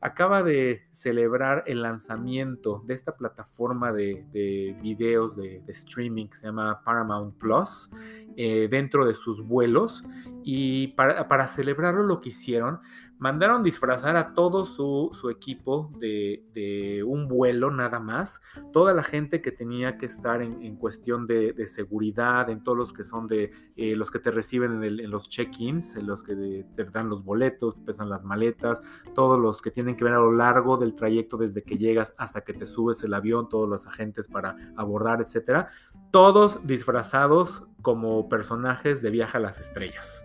acaba 0.05 0.43
de 0.43 0.83
celebrar 0.91 1.63
el 1.65 1.81
lanzamiento 1.81 2.83
de 2.85 2.93
esta 2.93 3.15
plataforma 3.15 3.91
de, 3.91 4.77
videos 4.81 5.35
de, 5.35 5.63
streaming 5.67 6.27
que 6.27 6.35
se 6.35 6.45
llama 6.45 6.81
Paramount 6.83 7.35
Plus 7.37 7.89
dentro 8.35 9.05
de 9.05 9.15
sus 9.15 9.41
vuelos. 9.41 10.03
Y 10.43 10.89
para, 10.89 11.27
para 11.27 11.47
celebrarlo 11.47 12.03
lo 12.03 12.21
que 12.21 12.29
hicieron 12.29 12.81
mandaron 13.17 13.63
disfrazar 13.63 14.15
a 14.17 14.33
todo 14.33 14.65
su, 14.65 15.11
equipo 15.29 15.91
de, 15.99 17.03
un 17.05 17.27
vuelo 17.27 17.71
nada 17.71 17.99
más, 17.99 18.41
toda 18.73 18.93
la 18.93 19.03
gente 19.03 19.41
que 19.41 19.51
tenía 19.51 19.97
que 19.97 20.05
estar 20.05 20.41
en, 20.41 20.75
cuestión 20.75 21.27
de, 21.27 21.67
seguridad, 21.67 22.49
en 22.49 22.63
todos 22.63 22.77
los 22.77 22.93
que 22.93 23.03
son 23.03 23.27
de 23.27 23.51
eh, 23.75 23.95
los 23.95 24.11
que 24.11 24.19
te 24.19 24.31
reciben 24.31 24.83
en, 24.83 25.09
los 25.09 25.29
check-ins, 25.29 25.95
en 25.95 26.07
los 26.07 26.23
que 26.23 26.65
te 26.75 26.83
dan 26.85 27.09
los 27.09 27.23
boletos, 27.23 27.79
pesan 27.81 28.09
las 28.09 28.23
maletas, 28.23 28.81
todos 29.13 29.39
los 29.39 29.61
que 29.61 29.71
tienen 29.71 29.95
que 29.95 30.03
ver 30.03 30.13
a 30.13 30.19
lo 30.19 30.31
largo 30.31 30.77
del 30.77 30.95
trayecto 30.95 31.37
desde 31.37 31.63
que 31.63 31.77
llegas 31.77 32.13
hasta 32.17 32.41
que 32.41 32.53
te 32.53 32.65
subes 32.65 33.03
el 33.03 33.13
avión, 33.13 33.49
todos 33.49 33.69
los 33.69 33.87
agentes 33.87 34.27
para 34.27 34.55
abordar, 34.75 35.21
etcétera, 35.21 35.69
todos 36.11 36.65
disfrazados 36.65 37.63
como 37.81 38.29
personajes 38.29 39.01
de 39.01 39.11
viaje 39.11 39.37
a 39.37 39.41
las 39.41 39.59
estrellas. 39.59 40.24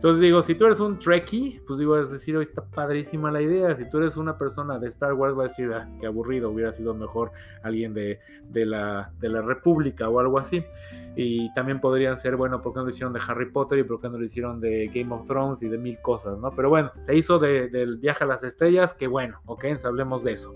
Entonces 0.00 0.22
digo, 0.22 0.40
si 0.42 0.54
tú 0.54 0.64
eres 0.64 0.80
un 0.80 0.96
Trekkie, 0.96 1.60
pues 1.66 1.78
digo, 1.78 1.94
es 1.98 2.10
decir, 2.10 2.34
hoy 2.34 2.44
está 2.44 2.64
padrísima 2.64 3.30
la 3.30 3.42
idea. 3.42 3.76
Si 3.76 3.84
tú 3.90 3.98
eres 3.98 4.16
una 4.16 4.38
persona 4.38 4.78
de 4.78 4.88
Star 4.88 5.12
Wars, 5.12 5.36
va 5.36 5.44
a 5.44 5.48
decir, 5.48 5.70
ah, 5.74 5.86
qué 6.00 6.06
aburrido, 6.06 6.48
hubiera 6.48 6.72
sido 6.72 6.94
mejor 6.94 7.32
alguien 7.62 7.92
de, 7.92 8.18
la, 8.50 9.12
de 9.20 9.42
República 9.42 10.08
o 10.08 10.18
algo 10.18 10.38
así. 10.38 10.64
Y 11.16 11.52
también 11.52 11.82
podrían 11.82 12.16
ser, 12.16 12.36
bueno, 12.36 12.62
¿por 12.62 12.72
qué 12.72 12.78
no 12.78 12.84
lo 12.84 12.88
hicieron 12.88 13.12
de 13.12 13.20
Harry 13.28 13.50
Potter 13.50 13.78
y 13.78 13.82
por 13.82 14.00
qué 14.00 14.08
no 14.08 14.16
lo 14.16 14.24
hicieron 14.24 14.58
de 14.58 14.86
Game 14.86 15.14
of 15.14 15.26
Thrones 15.26 15.62
y 15.62 15.68
de 15.68 15.76
mil 15.76 16.00
cosas, 16.00 16.38
¿no? 16.38 16.50
Pero 16.50 16.70
bueno, 16.70 16.90
se 16.98 17.14
hizo 17.14 17.38
del 17.38 17.98
viaje 17.98 18.24
a 18.24 18.26
las 18.26 18.42
estrellas, 18.42 18.94
que 18.94 19.06
bueno, 19.06 19.42
ok, 19.44 19.66
hablemos 19.84 20.24
de 20.24 20.32
eso. 20.32 20.54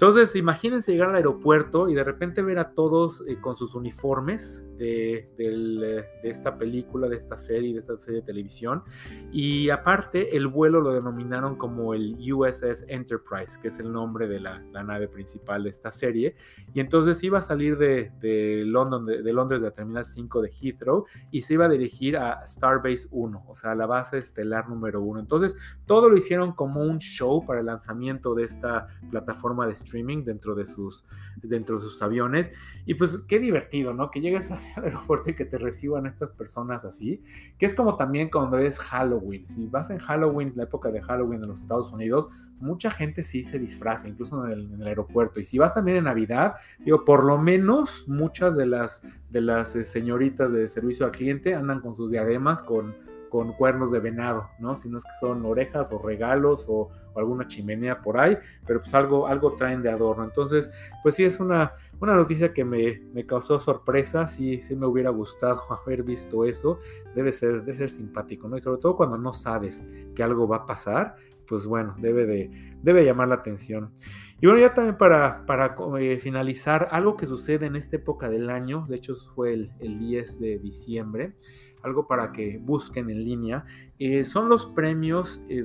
Entonces, 0.00 0.34
imagínense 0.34 0.92
llegar 0.92 1.10
al 1.10 1.16
aeropuerto 1.16 1.90
y 1.90 1.94
de 1.94 2.02
repente 2.02 2.40
ver 2.40 2.58
a 2.58 2.70
todos 2.70 3.22
eh, 3.28 3.38
con 3.38 3.54
sus 3.54 3.74
uniformes 3.74 4.64
de, 4.78 5.28
de, 5.36 6.06
esta 6.22 6.56
película, 6.56 7.06
de 7.06 7.16
esta 7.16 7.36
serie, 7.36 7.74
de 7.74 7.80
esta 7.80 7.98
serie 7.98 8.20
de 8.20 8.26
televisión. 8.26 8.82
Y 9.30 9.68
aparte, 9.68 10.34
el 10.38 10.46
vuelo 10.46 10.80
lo 10.80 10.94
denominaron 10.94 11.56
como 11.56 11.92
el 11.92 12.16
USS 12.32 12.86
Enterprise, 12.88 13.60
que 13.60 13.68
es 13.68 13.78
el 13.78 13.92
nombre 13.92 14.26
de 14.26 14.40
la, 14.40 14.64
la 14.72 14.82
nave 14.82 15.06
principal 15.06 15.64
de 15.64 15.68
esta 15.68 15.90
serie. 15.90 16.34
Y 16.72 16.80
entonces 16.80 17.22
iba 17.22 17.36
a 17.36 17.42
salir 17.42 17.76
de, 17.76 18.10
de, 18.22 18.64
London, 18.64 19.04
de, 19.04 19.32
Londres, 19.34 19.60
de 19.60 19.68
la 19.68 19.74
Terminal 19.74 20.06
5 20.06 20.40
de 20.40 20.50
Heathrow, 20.50 21.04
y 21.30 21.42
se 21.42 21.52
iba 21.52 21.66
a 21.66 21.68
dirigir 21.68 22.16
a 22.16 22.46
Starbase 22.46 23.06
1, 23.10 23.44
o 23.46 23.54
sea, 23.54 23.74
la 23.74 23.84
base 23.84 24.16
estelar 24.16 24.66
número 24.66 25.02
1. 25.02 25.20
Entonces, 25.20 25.54
todo 25.84 26.08
lo 26.08 26.16
hicieron 26.16 26.52
como 26.52 26.80
un 26.80 27.00
show 27.00 27.44
para 27.44 27.60
el 27.60 27.66
lanzamiento 27.66 28.34
de 28.34 28.44
esta 28.44 28.86
plataforma 29.10 29.66
de 29.66 29.74
streaming 29.74 29.89
dentro 30.24 30.54
de 30.54 30.66
sus, 30.66 31.04
dentro 31.42 31.76
de 31.76 31.82
sus 31.82 32.00
aviones. 32.02 32.50
Y 32.86 32.94
pues 32.94 33.18
qué 33.28 33.38
divertido, 33.38 33.92
¿no? 33.92 34.10
Que 34.10 34.20
llegues 34.20 34.50
al 34.76 34.84
aeropuerto 34.84 35.30
y 35.30 35.34
que 35.34 35.44
te 35.44 35.58
reciban 35.58 36.06
estas 36.06 36.30
personas 36.30 36.84
así, 36.84 37.22
que 37.58 37.66
es 37.66 37.74
como 37.74 37.96
también 37.96 38.30
cuando 38.30 38.58
es 38.58 38.78
Halloween. 38.78 39.46
Si 39.46 39.66
vas 39.66 39.90
en 39.90 39.98
Halloween, 39.98 40.52
la 40.56 40.64
época 40.64 40.90
de 40.90 41.02
Halloween 41.02 41.42
en 41.42 41.48
los 41.48 41.62
Estados 41.62 41.92
Unidos, 41.92 42.28
mucha 42.60 42.90
gente 42.90 43.22
sí 43.22 43.42
se 43.42 43.58
disfraza, 43.58 44.08
incluso 44.08 44.44
en 44.46 44.80
el, 44.80 44.86
aeropuerto. 44.86 45.40
Y 45.40 45.44
si 45.44 45.58
vas 45.58 45.74
también 45.74 45.98
en 45.98 46.04
Navidad, 46.04 46.54
digo, 46.78 47.04
por 47.04 47.24
lo 47.24 47.38
menos 47.38 48.04
muchas 48.06 48.56
de 48.56 48.66
las, 48.66 49.02
de 49.30 49.40
las 49.40 49.74
eh, 49.76 49.84
señoritas 49.84 50.52
de 50.52 50.68
servicio 50.68 51.06
al 51.06 51.12
cliente 51.12 51.54
andan 51.54 51.80
con 51.80 51.94
sus 51.94 52.10
diademas, 52.10 52.62
con 52.62 52.94
con 53.30 53.54
cuernos 53.54 53.90
de 53.90 54.00
venado, 54.00 54.50
¿no? 54.58 54.76
Si 54.76 54.90
no 54.90 54.98
es 54.98 55.04
que 55.04 55.12
son 55.18 55.46
orejas 55.46 55.90
o 55.92 55.98
regalos 55.98 56.66
o, 56.68 56.90
alguna 57.16 57.46
chimenea 57.46 58.00
por 58.00 58.18
ahí, 58.18 58.38
pero 58.66 58.80
pues 58.80 58.94
algo, 58.94 59.26
algo 59.26 59.54
traen 59.54 59.82
de 59.82 59.90
adorno. 59.90 60.24
Entonces, 60.24 60.70
pues 61.02 61.16
sí, 61.16 61.24
es 61.24 61.40
una, 61.40 61.74
una 62.00 62.14
noticia 62.14 62.52
que 62.52 62.64
me, 62.64 63.26
causó 63.26 63.58
sorpresa, 63.58 64.26
sí, 64.26 64.62
sí 64.62 64.76
me 64.76 64.86
hubiera 64.86 65.10
gustado 65.10 65.62
haber 65.84 66.02
visto 66.02 66.44
eso, 66.44 66.78
debe 67.14 67.32
ser, 67.32 67.64
debe 67.64 67.78
ser 67.78 67.90
simpático, 67.90 68.48
¿no? 68.48 68.56
Y 68.56 68.60
sobre 68.60 68.80
todo 68.80 68.96
cuando 68.96 69.18
no 69.18 69.32
sabes 69.32 69.84
que 70.14 70.22
algo 70.22 70.46
va 70.48 70.58
a 70.58 70.66
pasar, 70.66 71.16
pues 71.46 71.66
bueno, 71.66 71.94
debe, 71.98 72.26
de, 72.26 72.76
debe 72.82 73.04
llamar 73.04 73.28
la 73.28 73.36
atención. 73.36 73.92
Y 74.40 74.46
bueno, 74.46 74.60
ya 74.60 74.72
también 74.72 74.96
para, 74.96 75.44
para 75.44 75.76
eh, 75.98 76.18
finalizar, 76.18 76.88
algo 76.90 77.16
que 77.16 77.26
sucede 77.26 77.66
en 77.66 77.76
esta 77.76 77.96
época 77.96 78.30
del 78.30 78.48
año, 78.48 78.86
de 78.88 78.96
hecho 78.96 79.14
fue 79.34 79.52
el, 79.52 79.72
el 79.80 79.98
10 79.98 80.40
de 80.40 80.58
diciembre, 80.58 81.34
algo 81.82 82.06
para 82.06 82.32
que 82.32 82.58
busquen 82.58 83.10
en 83.10 83.24
línea, 83.24 83.64
eh, 83.98 84.24
son 84.24 84.48
los 84.48 84.64
premios 84.66 85.42
eh, 85.48 85.62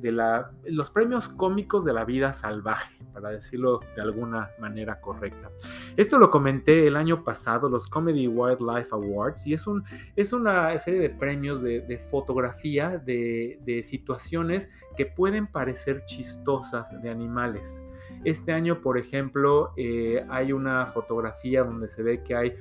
de, 0.00 0.12
la, 0.12 0.52
los 0.66 0.90
premios 0.90 1.28
cómicos 1.28 1.84
de 1.84 1.92
la 1.92 2.04
vida 2.04 2.32
salvaje, 2.32 2.96
para 3.12 3.30
decirlo 3.30 3.80
de 3.96 4.02
alguna 4.02 4.50
manera 4.60 5.00
correcta. 5.00 5.50
Esto 5.96 6.18
lo 6.18 6.30
comenté 6.30 6.86
el 6.86 6.94
año 6.94 7.24
pasado, 7.24 7.68
los 7.68 7.88
Comedy 7.88 8.28
Wildlife 8.28 8.90
Awards, 8.92 9.46
y 9.46 9.54
es, 9.54 9.66
un, 9.66 9.82
es 10.14 10.32
una 10.32 10.78
serie 10.78 11.00
de 11.00 11.10
premios 11.10 11.60
de, 11.60 12.00
fotografía 12.10 12.98
de, 12.98 13.82
situaciones 13.82 14.70
que 14.96 15.06
pueden 15.06 15.46
parecer 15.46 16.04
chistosas 16.04 16.94
de 17.02 17.10
animales. 17.10 17.82
Este 18.24 18.52
año, 18.52 18.80
por 18.80 18.96
ejemplo, 18.96 19.72
eh, 19.76 20.24
hay 20.28 20.52
una 20.52 20.86
fotografía 20.86 21.64
donde 21.64 21.88
se 21.88 22.02
ve 22.02 22.22
que 22.22 22.34
hay 22.34 22.54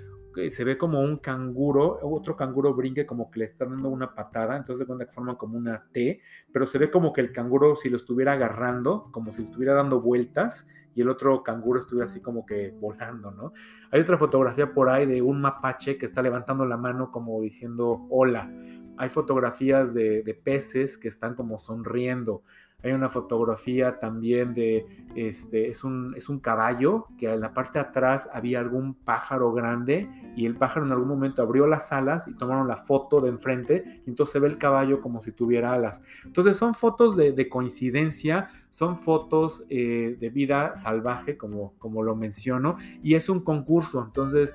se 0.49 0.63
ve 0.63 0.77
como 0.77 1.01
un 1.01 1.17
canguro, 1.17 1.99
otro 2.01 2.35
canguro 2.35 2.73
brinque 2.73 3.05
como 3.05 3.31
que 3.31 3.39
le 3.39 3.45
está 3.45 3.65
dando 3.65 3.89
una 3.89 4.13
patada, 4.13 4.57
entonces 4.57 4.79
de 4.79 4.85
cuenta 4.85 5.05
que 5.05 5.13
forman 5.13 5.35
como 5.35 5.57
una 5.57 5.87
T, 5.91 6.21
pero 6.51 6.65
se 6.65 6.77
ve 6.77 6.91
como 6.91 7.13
que 7.13 7.21
el 7.21 7.31
canguro 7.31 7.75
si 7.75 7.89
lo 7.89 7.97
estuviera 7.97 8.33
agarrando, 8.33 9.09
como 9.11 9.31
si 9.31 9.43
estuviera 9.43 9.73
dando 9.73 10.01
vueltas, 10.01 10.67
y 10.95 11.01
el 11.01 11.09
otro 11.09 11.43
canguro 11.43 11.79
estuviera 11.79 12.05
así 12.05 12.21
como 12.21 12.45
que 12.45 12.71
volando, 12.71 13.31
¿no? 13.31 13.53
Hay 13.91 13.99
otra 13.99 14.17
fotografía 14.17 14.73
por 14.73 14.89
ahí 14.89 15.05
de 15.05 15.21
un 15.21 15.41
mapache 15.41 15.97
que 15.97 16.05
está 16.05 16.21
levantando 16.21 16.65
la 16.65 16.77
mano 16.77 17.11
como 17.11 17.41
diciendo 17.41 18.07
hola. 18.09 18.49
Hay 18.97 19.09
fotografías 19.09 19.93
de, 19.93 20.23
de 20.23 20.33
peces 20.33 20.97
que 20.97 21.09
están 21.09 21.35
como 21.35 21.59
sonriendo. 21.59 22.43
Hay 22.83 22.91
una 22.91 23.09
fotografía 23.09 23.99
también 23.99 24.53
de, 24.53 24.85
este, 25.15 25.67
es 25.69 25.83
un, 25.83 26.13
es 26.15 26.29
un 26.29 26.39
caballo 26.39 27.07
que 27.17 27.33
en 27.33 27.39
la 27.39 27.53
parte 27.53 27.79
de 27.79 27.85
atrás 27.85 28.29
había 28.31 28.59
algún 28.59 28.93
pájaro 28.93 29.51
grande 29.53 30.07
y 30.35 30.45
el 30.45 30.55
pájaro 30.55 30.85
en 30.85 30.91
algún 30.91 31.07
momento 31.07 31.41
abrió 31.41 31.65
las 31.65 31.91
alas 31.91 32.27
y 32.27 32.35
tomaron 32.35 32.67
la 32.67 32.75
foto 32.75 33.21
de 33.21 33.29
enfrente 33.29 34.01
y 34.05 34.09
entonces 34.09 34.33
se 34.33 34.39
ve 34.39 34.49
el 34.49 34.57
caballo 34.57 35.01
como 35.01 35.21
si 35.21 35.31
tuviera 35.31 35.73
alas. 35.73 36.03
Entonces 36.25 36.57
son 36.57 36.75
fotos 36.75 37.15
de, 37.15 37.49
coincidencia, 37.49 38.49
son 38.69 38.97
fotos 38.97 39.65
eh, 39.69 40.17
de 40.19 40.29
vida 40.29 40.73
salvaje, 40.73 41.37
como, 41.37 41.73
como 41.79 42.03
lo 42.03 42.15
menciono, 42.15 42.77
y 43.01 43.15
es 43.15 43.29
un 43.29 43.39
concurso. 43.39 44.03
Entonces 44.03 44.53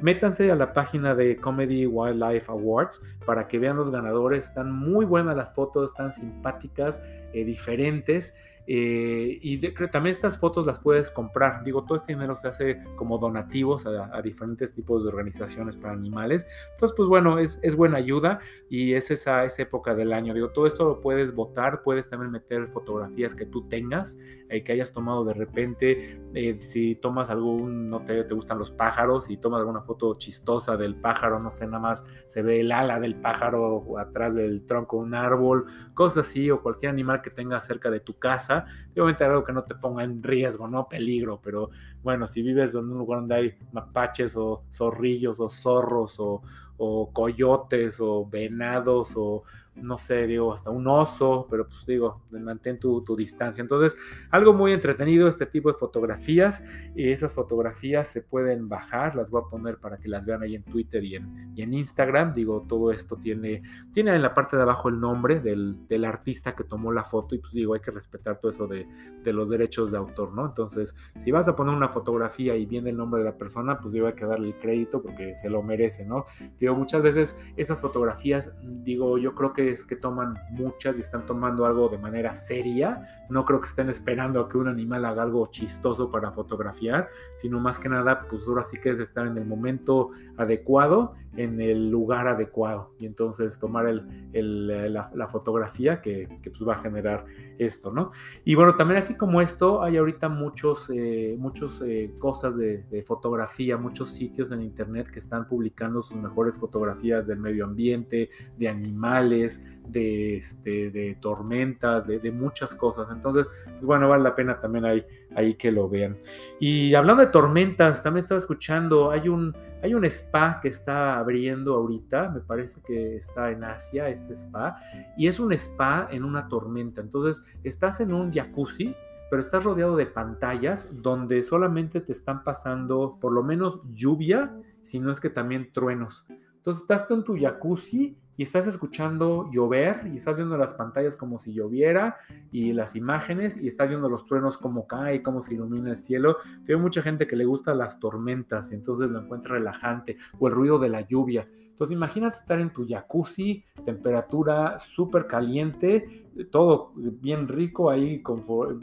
métanse 0.00 0.50
a 0.50 0.54
la 0.54 0.72
página 0.72 1.14
de 1.14 1.36
Comedy 1.36 1.86
Wildlife 1.86 2.50
Awards 2.50 3.00
para 3.26 3.48
que 3.48 3.58
vean 3.58 3.76
los 3.76 3.90
ganadores. 3.90 4.46
Están 4.46 4.72
muy 4.72 5.04
buenas 5.04 5.36
las 5.36 5.54
fotos, 5.54 5.90
están 5.90 6.10
simpáticas, 6.10 7.02
eh, 7.32 7.44
diferentes. 7.44 8.34
Eh, 8.72 9.38
y 9.42 9.58
también 9.88 10.14
estas 10.14 10.38
fotos 10.38 10.64
las 10.64 10.78
puedes 10.78 11.10
comprar. 11.10 11.64
Digo, 11.64 11.84
todo 11.84 11.96
este 11.96 12.12
dinero 12.12 12.36
se 12.36 12.46
hace 12.46 12.84
como 12.94 13.18
donativos 13.18 13.84
a, 13.84 14.22
diferentes 14.22 14.72
tipos 14.72 15.02
de 15.02 15.08
organizaciones 15.08 15.76
para 15.76 15.92
animales. 15.92 16.46
Entonces, 16.74 16.94
pues 16.96 17.08
bueno, 17.08 17.38
es, 17.40 17.58
es 17.62 17.74
buena 17.74 17.98
ayuda 17.98 18.38
y 18.68 18.94
es 18.94 19.10
esa, 19.10 19.44
esa, 19.44 19.62
época 19.62 19.94
del 19.94 20.12
año. 20.12 20.34
Digo, 20.34 20.50
todo 20.50 20.66
esto 20.68 20.84
lo 20.84 21.00
puedes 21.00 21.34
votar, 21.34 21.82
puedes 21.82 22.08
también 22.08 22.30
meter 22.30 22.68
fotografías 22.68 23.34
que 23.34 23.44
tú 23.44 23.66
tengas, 23.68 24.18
eh, 24.50 24.62
que 24.62 24.72
hayas 24.72 24.92
tomado 24.92 25.24
de 25.24 25.34
repente. 25.34 26.20
Eh, 26.34 26.58
si 26.60 26.96
tomas 26.96 27.30
algún, 27.30 27.88
no 27.88 28.04
te, 28.04 28.24
te 28.24 28.34
gustan 28.34 28.58
los 28.58 28.70
pájaros 28.70 29.30
y 29.30 29.36
tomas 29.36 29.60
alguna 29.60 29.82
foto 29.82 30.16
chistosa 30.18 30.76
del 30.76 30.96
pájaro, 30.96 31.38
no 31.38 31.50
sé, 31.50 31.66
nada 31.66 31.78
más 31.78 32.04
se 32.26 32.42
ve 32.42 32.60
el 32.60 32.72
ala 32.72 33.00
del 33.00 33.14
pájaro 33.14 33.98
atrás 33.98 34.34
del 34.34 34.66
tronco 34.66 34.98
de 34.98 35.02
un 35.04 35.14
árbol, 35.14 35.66
cosas 35.94 36.28
así, 36.28 36.50
o 36.50 36.62
cualquier 36.62 36.90
animal 36.90 37.22
que 37.22 37.30
tengas 37.30 37.64
cerca 37.64 37.90
de 37.90 38.00
tu 38.00 38.18
casa 38.18 38.66
Obviamente 38.94 39.24
algo 39.24 39.44
que 39.44 39.52
no 39.52 39.64
te 39.64 39.74
ponga 39.74 40.02
en 40.02 40.22
riesgo, 40.22 40.66
¿no? 40.66 40.88
Peligro, 40.88 41.40
pero 41.42 41.70
bueno, 42.02 42.26
si 42.26 42.42
vives 42.42 42.74
en 42.74 42.90
un 42.90 42.98
lugar 42.98 43.20
donde 43.20 43.34
hay 43.34 43.58
mapaches 43.72 44.36
o 44.36 44.64
zorrillos 44.70 45.38
o 45.40 45.48
zorros 45.48 46.18
o, 46.18 46.42
o 46.76 47.12
coyotes 47.12 47.98
o 48.00 48.26
venados 48.26 49.12
o 49.16 49.44
no 49.76 49.96
sé, 49.98 50.26
digo, 50.26 50.52
hasta 50.52 50.70
un 50.70 50.86
oso, 50.86 51.46
pero 51.48 51.66
pues 51.66 51.86
digo, 51.86 52.22
mantén 52.32 52.78
tu, 52.78 53.04
distancia. 53.16 53.62
Entonces, 53.62 53.96
algo 54.30 54.52
muy 54.52 54.72
entretenido 54.72 55.28
este 55.28 55.46
tipo 55.46 55.70
de 55.70 55.78
fotografías. 55.78 56.64
Y 56.94 57.10
esas 57.10 57.34
fotografías 57.34 58.08
se 58.08 58.22
pueden 58.22 58.68
bajar, 58.68 59.14
las 59.14 59.30
voy 59.30 59.42
a 59.44 59.48
poner 59.48 59.78
para 59.78 59.96
que 59.98 60.08
las 60.08 60.24
vean 60.24 60.42
ahí 60.42 60.54
en 60.54 60.62
Twitter 60.64 61.02
y 61.04 61.16
en, 61.16 61.52
y 61.54 61.62
en 61.62 61.74
Instagram. 61.74 62.32
Digo, 62.32 62.66
todo 62.68 62.90
esto 62.90 63.16
tiene, 63.16 63.62
tiene 63.92 64.14
en 64.14 64.22
la 64.22 64.34
parte 64.34 64.56
de 64.56 64.62
abajo 64.62 64.88
el 64.88 65.00
nombre 65.00 65.40
del, 65.40 65.78
artista 66.04 66.56
que 66.56 66.64
tomó 66.64 66.92
la 66.92 67.04
foto 67.04 67.34
y 67.34 67.38
pues 67.38 67.52
digo, 67.52 67.74
hay 67.74 67.80
que 67.80 67.90
respetar 67.90 68.40
todo 68.40 68.50
eso 68.50 68.66
de, 68.66 68.86
de, 69.22 69.32
los 69.34 69.50
derechos 69.50 69.90
de 69.92 69.98
autor, 69.98 70.32
¿no? 70.32 70.46
Entonces, 70.46 70.96
si 71.18 71.30
vas 71.30 71.46
a 71.46 71.54
poner 71.54 71.74
una 71.74 71.90
fotografía 71.90 72.56
y 72.56 72.64
viene 72.64 72.90
el 72.90 72.96
nombre 72.96 73.20
de 73.20 73.26
la 73.26 73.36
persona, 73.36 73.78
pues 73.78 73.92
digo, 73.92 74.06
hay 74.06 74.14
que 74.14 74.24
darle 74.24 74.48
el 74.48 74.54
crédito 74.54 75.02
porque 75.02 75.36
se 75.36 75.50
lo 75.50 75.62
merece, 75.62 76.06
¿no? 76.06 76.24
Digo, 76.58 76.74
muchas 76.74 77.02
veces 77.02 77.36
esas 77.56 77.80
fotografías, 77.80 78.52
digo, 78.62 79.18
yo 79.18 79.34
creo 79.34 79.52
que 79.52 79.59
es 79.68 79.84
que 79.84 79.96
toman 79.96 80.34
muchas 80.50 80.98
y 80.98 81.00
están 81.00 81.26
tomando 81.26 81.66
algo 81.66 81.88
de 81.88 81.98
manera 81.98 82.34
seria. 82.34 83.24
No 83.28 83.44
creo 83.44 83.60
que 83.60 83.68
estén 83.68 83.88
esperando 83.88 84.40
a 84.40 84.48
que 84.48 84.58
un 84.58 84.68
animal 84.68 85.04
haga 85.04 85.22
algo 85.22 85.46
chistoso 85.46 86.10
para 86.10 86.32
fotografiar, 86.32 87.08
sino 87.38 87.60
más 87.60 87.78
que 87.78 87.88
nada, 87.88 88.26
pues 88.28 88.46
ahora 88.48 88.64
sí 88.64 88.78
que 88.80 88.90
es 88.90 88.98
estar 88.98 89.26
en 89.26 89.36
el 89.36 89.44
momento 89.44 90.10
adecuado, 90.36 91.14
en 91.36 91.60
el 91.60 91.90
lugar 91.90 92.26
adecuado. 92.28 92.94
Y 92.98 93.06
entonces 93.06 93.58
tomar 93.58 93.86
el, 93.86 94.66
la, 94.92 95.28
fotografía 95.28 96.00
que, 96.00 96.28
pues 96.42 96.66
va 96.66 96.74
a 96.74 96.78
generar 96.78 97.24
esto, 97.58 97.92
¿no? 97.92 98.10
Y 98.44 98.54
bueno, 98.54 98.74
también 98.74 98.98
así 98.98 99.14
como 99.14 99.40
esto, 99.40 99.82
hay 99.82 99.96
ahorita 99.96 100.28
muchos, 100.28 100.90
eh, 100.92 101.36
muchos 101.38 101.82
eh, 101.84 102.12
cosas 102.18 102.56
de, 102.56 102.84
de 102.84 103.02
fotografía, 103.02 103.76
muchos 103.76 104.10
sitios 104.10 104.50
en 104.50 104.62
internet 104.62 105.08
que 105.10 105.18
están 105.18 105.46
publicando 105.46 106.02
sus 106.02 106.16
mejores 106.16 106.58
fotografías 106.58 107.26
del 107.26 107.38
medio 107.38 107.64
ambiente, 107.64 108.30
de 108.56 108.68
animales, 108.68 109.49
de, 109.86 110.36
este, 110.36 110.90
de 110.90 111.16
tormentas, 111.20 112.06
de, 112.06 112.30
muchas 112.30 112.74
cosas. 112.74 113.08
Entonces, 113.10 113.48
pues 113.64 113.82
bueno, 113.82 114.08
vale 114.08 114.22
la 114.22 114.34
pena 114.34 114.60
también 114.60 114.84
ahí, 114.84 115.04
ahí 115.34 115.54
que 115.54 115.72
lo 115.72 115.88
vean. 115.88 116.16
Y 116.60 116.94
hablando 116.94 117.24
de 117.24 117.30
tormentas, 117.30 118.02
también 118.02 118.24
estaba 118.24 118.38
escuchando, 118.38 119.10
hay 119.10 119.28
un, 119.28 119.54
hay 119.82 119.94
un 119.94 120.04
spa 120.04 120.60
que 120.60 120.68
está 120.68 121.18
abriendo 121.18 121.74
ahorita, 121.74 122.28
me 122.28 122.40
parece 122.40 122.80
que 122.86 123.16
está 123.16 123.50
en 123.50 123.64
Asia, 123.64 124.08
este 124.08 124.34
spa, 124.34 124.76
y 125.16 125.26
es 125.26 125.40
un 125.40 125.52
spa 125.52 126.08
en 126.10 126.24
una 126.24 126.48
tormenta. 126.48 127.00
Entonces, 127.00 127.42
estás 127.64 128.00
en 128.00 128.12
un 128.12 128.32
jacuzzi 128.32 128.94
pero 129.30 129.42
estás 129.42 129.62
rodeado 129.62 129.96
de 129.96 130.06
pantallas 130.06 130.88
donde 131.02 131.42
solamente 131.44 132.00
te 132.00 132.10
están 132.10 132.42
pasando 132.42 133.16
por 133.20 133.32
lo 133.32 133.44
menos 133.44 133.80
lluvia, 133.92 134.52
si 134.82 134.98
no 134.98 135.12
es 135.12 135.20
que 135.20 135.30
también 135.30 135.72
truenos. 135.72 136.26
Entonces 136.56 136.82
estás 136.82 137.06
tú 137.06 137.14
en 137.14 137.24
tu 137.24 137.38
jacuzzi 137.38 138.18
y 138.40 138.44
estás 138.44 138.66
escuchando 138.66 139.50
llover 139.52 140.10
y 140.10 140.16
estás 140.16 140.38
viendo 140.38 140.56
las 140.56 140.72
pantallas 140.72 141.14
como 141.14 141.38
si 141.38 141.52
lloviera 141.52 142.16
y 142.50 142.72
las 142.72 142.96
imágenes 142.96 143.58
y 143.58 143.68
estás 143.68 143.90
viendo 143.90 144.08
los 144.08 144.24
truenos 144.24 144.56
como 144.56 144.86
cae, 144.86 145.22
cómo 145.22 145.42
se 145.42 145.52
ilumina 145.52 145.90
el 145.90 145.98
cielo. 145.98 146.38
Hay 146.66 146.76
mucha 146.76 147.02
gente 147.02 147.26
que 147.26 147.36
le 147.36 147.44
gusta 147.44 147.74
las 147.74 148.00
tormentas 148.00 148.72
y 148.72 148.76
entonces 148.76 149.10
lo 149.10 149.20
encuentra 149.20 149.56
relajante 149.56 150.16
o 150.38 150.48
el 150.48 150.54
ruido 150.54 150.78
de 150.78 150.88
la 150.88 151.02
lluvia. 151.02 151.46
Entonces 151.52 151.94
imagínate 151.94 152.38
estar 152.38 152.58
en 152.62 152.72
tu 152.72 152.86
jacuzzi, 152.88 153.62
temperatura 153.84 154.78
súper 154.78 155.26
caliente, 155.26 156.29
todo 156.50 156.92
bien 156.94 157.48
rico 157.48 157.90
ahí, 157.90 158.22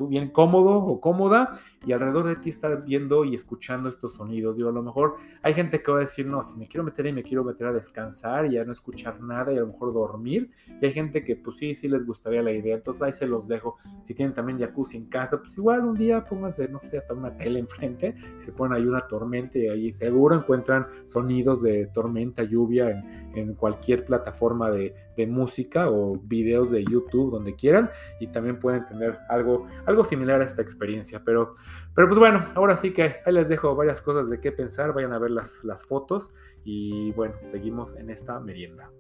bien 0.10 0.30
cómodo 0.30 0.78
o 0.78 1.02
cómoda, 1.02 1.54
y 1.86 1.94
alrededor 1.94 2.28
de 2.28 2.36
ti 2.36 2.50
estar 2.50 2.84
viendo 2.84 3.24
y 3.24 3.36
escuchando 3.36 3.90
estos 3.90 4.16
sonidos. 4.16 4.58
Digo, 4.58 4.70
a 4.70 4.74
lo 4.74 4.84
mejor 4.84 5.16
hay 5.42 5.54
gente 5.54 5.82
que 5.82 5.92
va 5.92 5.98
a 5.98 6.02
decir, 6.02 6.26
no, 6.28 6.44
si 6.44 6.58
me 6.58 6.68
quiero 6.68 6.84
meter 6.84 7.06
y 7.08 7.14
me 7.14 7.24
quiero 7.24 7.44
meter 7.44 7.68
a 7.68 7.74
descansar 7.74 8.46
y 8.46 8.54
ya 8.54 8.66
no 8.66 8.74
escuchar 8.74 9.22
nada 9.22 9.54
y 9.54 9.58
a 9.58 9.62
lo 9.62 9.68
mejor 9.68 9.94
dormir. 9.94 10.52
Y 10.82 10.86
hay 10.86 10.94
gente 10.94 11.24
que 11.24 11.36
pues 11.36 11.58
sí, 11.58 11.76
sí 11.76 11.88
les 11.88 12.06
gustaría 12.06 12.42
la 12.42 12.52
idea. 12.52 12.76
Entonces 12.76 13.02
ahí 13.02 13.12
se 13.12 13.28
los 13.28 13.48
dejo. 13.48 13.78
Si 14.04 14.14
tienen 14.14 14.34
también 14.34 14.60
jacuzzi 14.60 14.98
en 14.98 15.06
casa, 15.06 15.40
pues 15.40 15.58
igual 15.58 15.86
un 15.86 15.96
día 15.96 16.26
pónganse, 16.26 16.68
no 16.68 16.80
sé, 16.82 16.98
hasta 16.98 17.14
una 17.14 17.36
tele 17.38 17.60
enfrente 17.68 18.16
y 18.38 18.42
se 18.42 18.52
ponen 18.52 18.78
ahí 18.78 18.86
una 18.86 19.08
tormenta 19.08 19.58
y 19.58 19.68
ahí 19.68 19.94
seguro 19.94 20.36
encuentran 20.36 20.88
sonidos 21.06 21.62
de 21.62 21.88
tormenta, 21.88 22.44
lluvia 22.44 23.04
en 23.34 23.54
cualquier 23.54 24.06
plataforma 24.06 24.72
de, 24.72 24.94
de 25.18 25.28
música 25.28 25.90
o 25.90 26.18
videos 26.18 26.72
de 26.72 26.86
YouTube, 26.86 27.32
donde 27.32 27.56
quieran, 27.56 27.90
y 28.20 28.28
también 28.28 28.60
pueden 28.60 28.86
tener 28.86 29.18
algo, 29.28 29.68
algo 29.86 30.04
similar 30.04 30.42
a 30.42 30.46
esta 30.46 30.62
experiencia. 30.62 31.24
Pero, 31.26 31.54
pero 31.94 32.08
pues 32.08 32.20
bueno, 32.20 32.46
ahora 32.56 32.78
sí 32.78 32.94
que 32.94 33.18
ahí 33.26 33.34
les 33.34 33.50
dejo 33.50 33.76
varias 33.76 34.02
cosas 34.02 34.30
de 34.30 34.40
qué 34.40 34.52
pensar, 34.52 34.94
vayan 34.94 35.14
a 35.14 35.20
ver 35.20 35.32
las, 35.32 35.64
las 35.64 35.86
fotos 35.86 36.34
y 36.64 37.12
bueno, 37.14 37.36
seguimos 37.42 37.98
en 37.98 38.10
esta 38.10 38.40
merienda. 38.40 38.92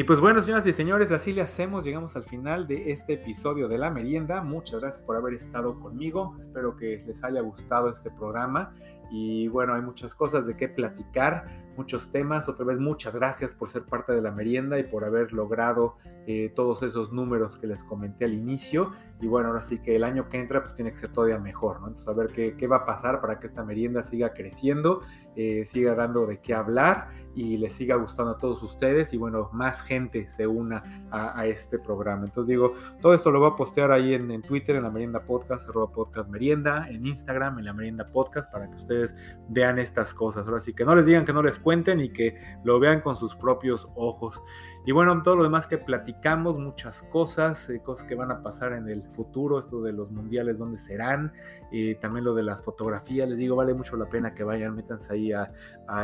Y 0.00 0.04
pues 0.04 0.18
bueno, 0.18 0.42
señoras 0.42 0.66
y 0.66 0.72
señores, 0.72 1.10
así 1.10 1.34
le 1.34 1.42
hacemos. 1.42 1.84
Llegamos 1.84 2.16
al 2.16 2.24
final 2.24 2.66
de 2.66 2.90
este 2.90 3.12
episodio 3.12 3.68
de 3.68 3.76
La 3.76 3.90
Merienda. 3.90 4.40
Muchas 4.40 4.80
gracias 4.80 5.02
por 5.02 5.14
haber 5.14 5.34
estado 5.34 5.78
conmigo. 5.78 6.34
Espero 6.38 6.74
que 6.74 7.04
les 7.06 7.22
haya 7.22 7.42
gustado 7.42 7.90
este 7.90 8.10
programa. 8.10 8.72
Y 9.10 9.48
bueno, 9.48 9.74
hay 9.74 9.82
muchas 9.82 10.14
cosas 10.14 10.46
de 10.46 10.56
qué 10.56 10.70
platicar, 10.70 11.69
muchos 11.80 12.12
temas. 12.12 12.46
Otra 12.46 12.66
vez, 12.66 12.78
muchas 12.78 13.14
gracias 13.14 13.54
por 13.54 13.70
ser 13.70 13.84
parte 13.84 14.12
de 14.12 14.20
la 14.20 14.30
merienda 14.30 14.78
y 14.78 14.82
por 14.82 15.02
haber 15.02 15.32
logrado 15.32 15.96
eh, 16.26 16.52
todos 16.54 16.82
esos 16.82 17.10
números 17.10 17.56
que 17.56 17.66
les 17.66 17.82
comenté 17.82 18.26
al 18.26 18.34
inicio. 18.34 18.92
Y 19.18 19.26
bueno, 19.26 19.48
ahora 19.48 19.62
sí 19.62 19.78
que 19.78 19.96
el 19.96 20.04
año 20.04 20.28
que 20.28 20.38
entra 20.38 20.62
pues 20.62 20.74
tiene 20.74 20.90
que 20.90 20.98
ser 20.98 21.10
todavía 21.10 21.38
mejor, 21.38 21.80
¿no? 21.80 21.88
Entonces, 21.88 22.08
a 22.08 22.12
ver 22.12 22.28
qué, 22.28 22.54
qué 22.56 22.66
va 22.66 22.76
a 22.76 22.84
pasar 22.84 23.22
para 23.22 23.40
que 23.40 23.46
esta 23.46 23.64
merienda 23.64 24.02
siga 24.02 24.34
creciendo, 24.34 25.00
eh, 25.36 25.64
siga 25.64 25.94
dando 25.94 26.26
de 26.26 26.38
qué 26.40 26.54
hablar 26.54 27.08
y 27.34 27.56
les 27.56 27.72
siga 27.72 27.96
gustando 27.96 28.32
a 28.32 28.38
todos 28.38 28.62
ustedes 28.62 29.12
y 29.12 29.16
bueno, 29.16 29.48
más 29.52 29.82
gente 29.82 30.28
se 30.28 30.46
una 30.46 30.82
a, 31.10 31.46
este 31.46 31.78
programa. 31.78 32.24
Entonces 32.24 32.48
digo, 32.48 32.72
todo 33.00 33.14
esto 33.14 33.30
lo 33.30 33.40
voy 33.40 33.50
a 33.50 33.56
postear 33.56 33.92
ahí 33.92 34.14
en, 34.14 34.30
en 34.30 34.42
Twitter, 34.42 34.76
en 34.76 34.82
la 34.82 34.90
merienda 34.90 35.20
podcast, 35.20 35.68
arroba 35.68 35.92
podcast 35.92 36.28
merienda, 36.28 36.88
en 36.88 37.06
Instagram, 37.06 37.58
en 37.58 37.64
la 37.66 37.72
merienda 37.72 38.06
podcast, 38.10 38.50
para 38.50 38.68
que 38.68 38.76
ustedes 38.76 39.16
vean 39.48 39.78
estas 39.78 40.12
cosas. 40.12 40.46
Ahora 40.46 40.60
sí 40.60 40.74
que 40.74 40.84
no 40.84 40.94
les 40.94 41.06
digan 41.06 41.24
que 41.24 41.32
no 41.32 41.42
les 41.42 41.58
cuenten 41.70 42.00
y 42.00 42.08
que 42.08 42.34
lo 42.64 42.80
vean 42.80 43.00
con 43.00 43.14
sus 43.14 43.36
propios 43.36 43.88
ojos. 43.94 44.42
Y 44.84 44.90
bueno, 44.90 45.22
todo 45.22 45.36
lo 45.36 45.44
demás 45.44 45.68
que 45.68 45.78
platicamos, 45.78 46.58
muchas 46.58 47.04
cosas, 47.04 47.70
eh, 47.70 47.80
cosas 47.80 48.08
que 48.08 48.16
van 48.16 48.32
a 48.32 48.42
pasar 48.42 48.72
en 48.72 48.88
el 48.88 49.04
futuro, 49.04 49.60
esto 49.60 49.80
de 49.82 49.92
los 49.92 50.10
mundiales, 50.10 50.58
dónde 50.58 50.78
serán, 50.78 51.32
y 51.70 51.94
también 51.94 52.24
lo 52.24 52.34
de 52.34 52.42
las 52.42 52.64
fotografías, 52.64 53.28
les 53.28 53.38
digo, 53.38 53.54
vale 53.54 53.72
mucho 53.72 53.96
la 53.96 54.06
pena 54.06 54.34
que 54.34 54.42
vayan, 54.42 54.74
métanse 54.74 55.12
ahí 55.12 55.32
a, 55.32 55.52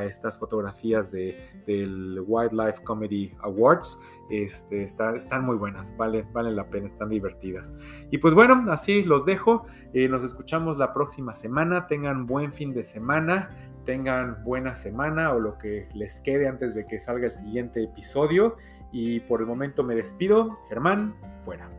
estas 0.05 0.39
fotografías 0.39 1.11
de, 1.11 1.35
del 1.67 2.23
Wildlife 2.25 2.85
Comedy 2.85 3.33
Awards. 3.41 3.99
Este, 4.31 4.83
están 4.83 5.45
muy 5.45 5.57
buenas, 5.57 5.97
vale, 5.97 6.27
valen 6.33 6.55
la 6.57 6.69
pena, 6.69 6.87
están 6.87 7.09
divertidas. 7.09 7.73
Y 8.11 8.19
pues 8.19 8.35
bueno, 8.35 8.65
así 8.69 9.05
los 9.05 9.25
dejo. 9.25 9.65
Eh, 9.95 10.09
nos 10.09 10.25
escuchamos 10.25 10.77
la 10.77 10.93
próxima 10.93 11.35
semana. 11.35 11.87
Tengan 11.87 12.27
buen 12.27 12.53
fin 12.53 12.73
de 12.73 12.83
semana, 12.83 13.51
tengan 13.87 14.44
buena 14.44 14.77
semana 14.77 15.33
o 15.33 15.40
lo 15.40 15.57
que 15.57 15.88
les 15.94 16.20
quede 16.20 16.46
antes 16.46 16.75
de 16.75 16.85
que 16.85 16.99
salga 16.99 17.25
el 17.27 17.33
siguiente 17.33 17.83
episodio. 17.83 18.57
Y 18.92 19.20
por 19.20 19.40
el 19.40 19.46
momento 19.46 19.83
me 19.83 19.94
despido. 19.94 20.59
Germán, 20.68 21.14
fuera. 21.42 21.70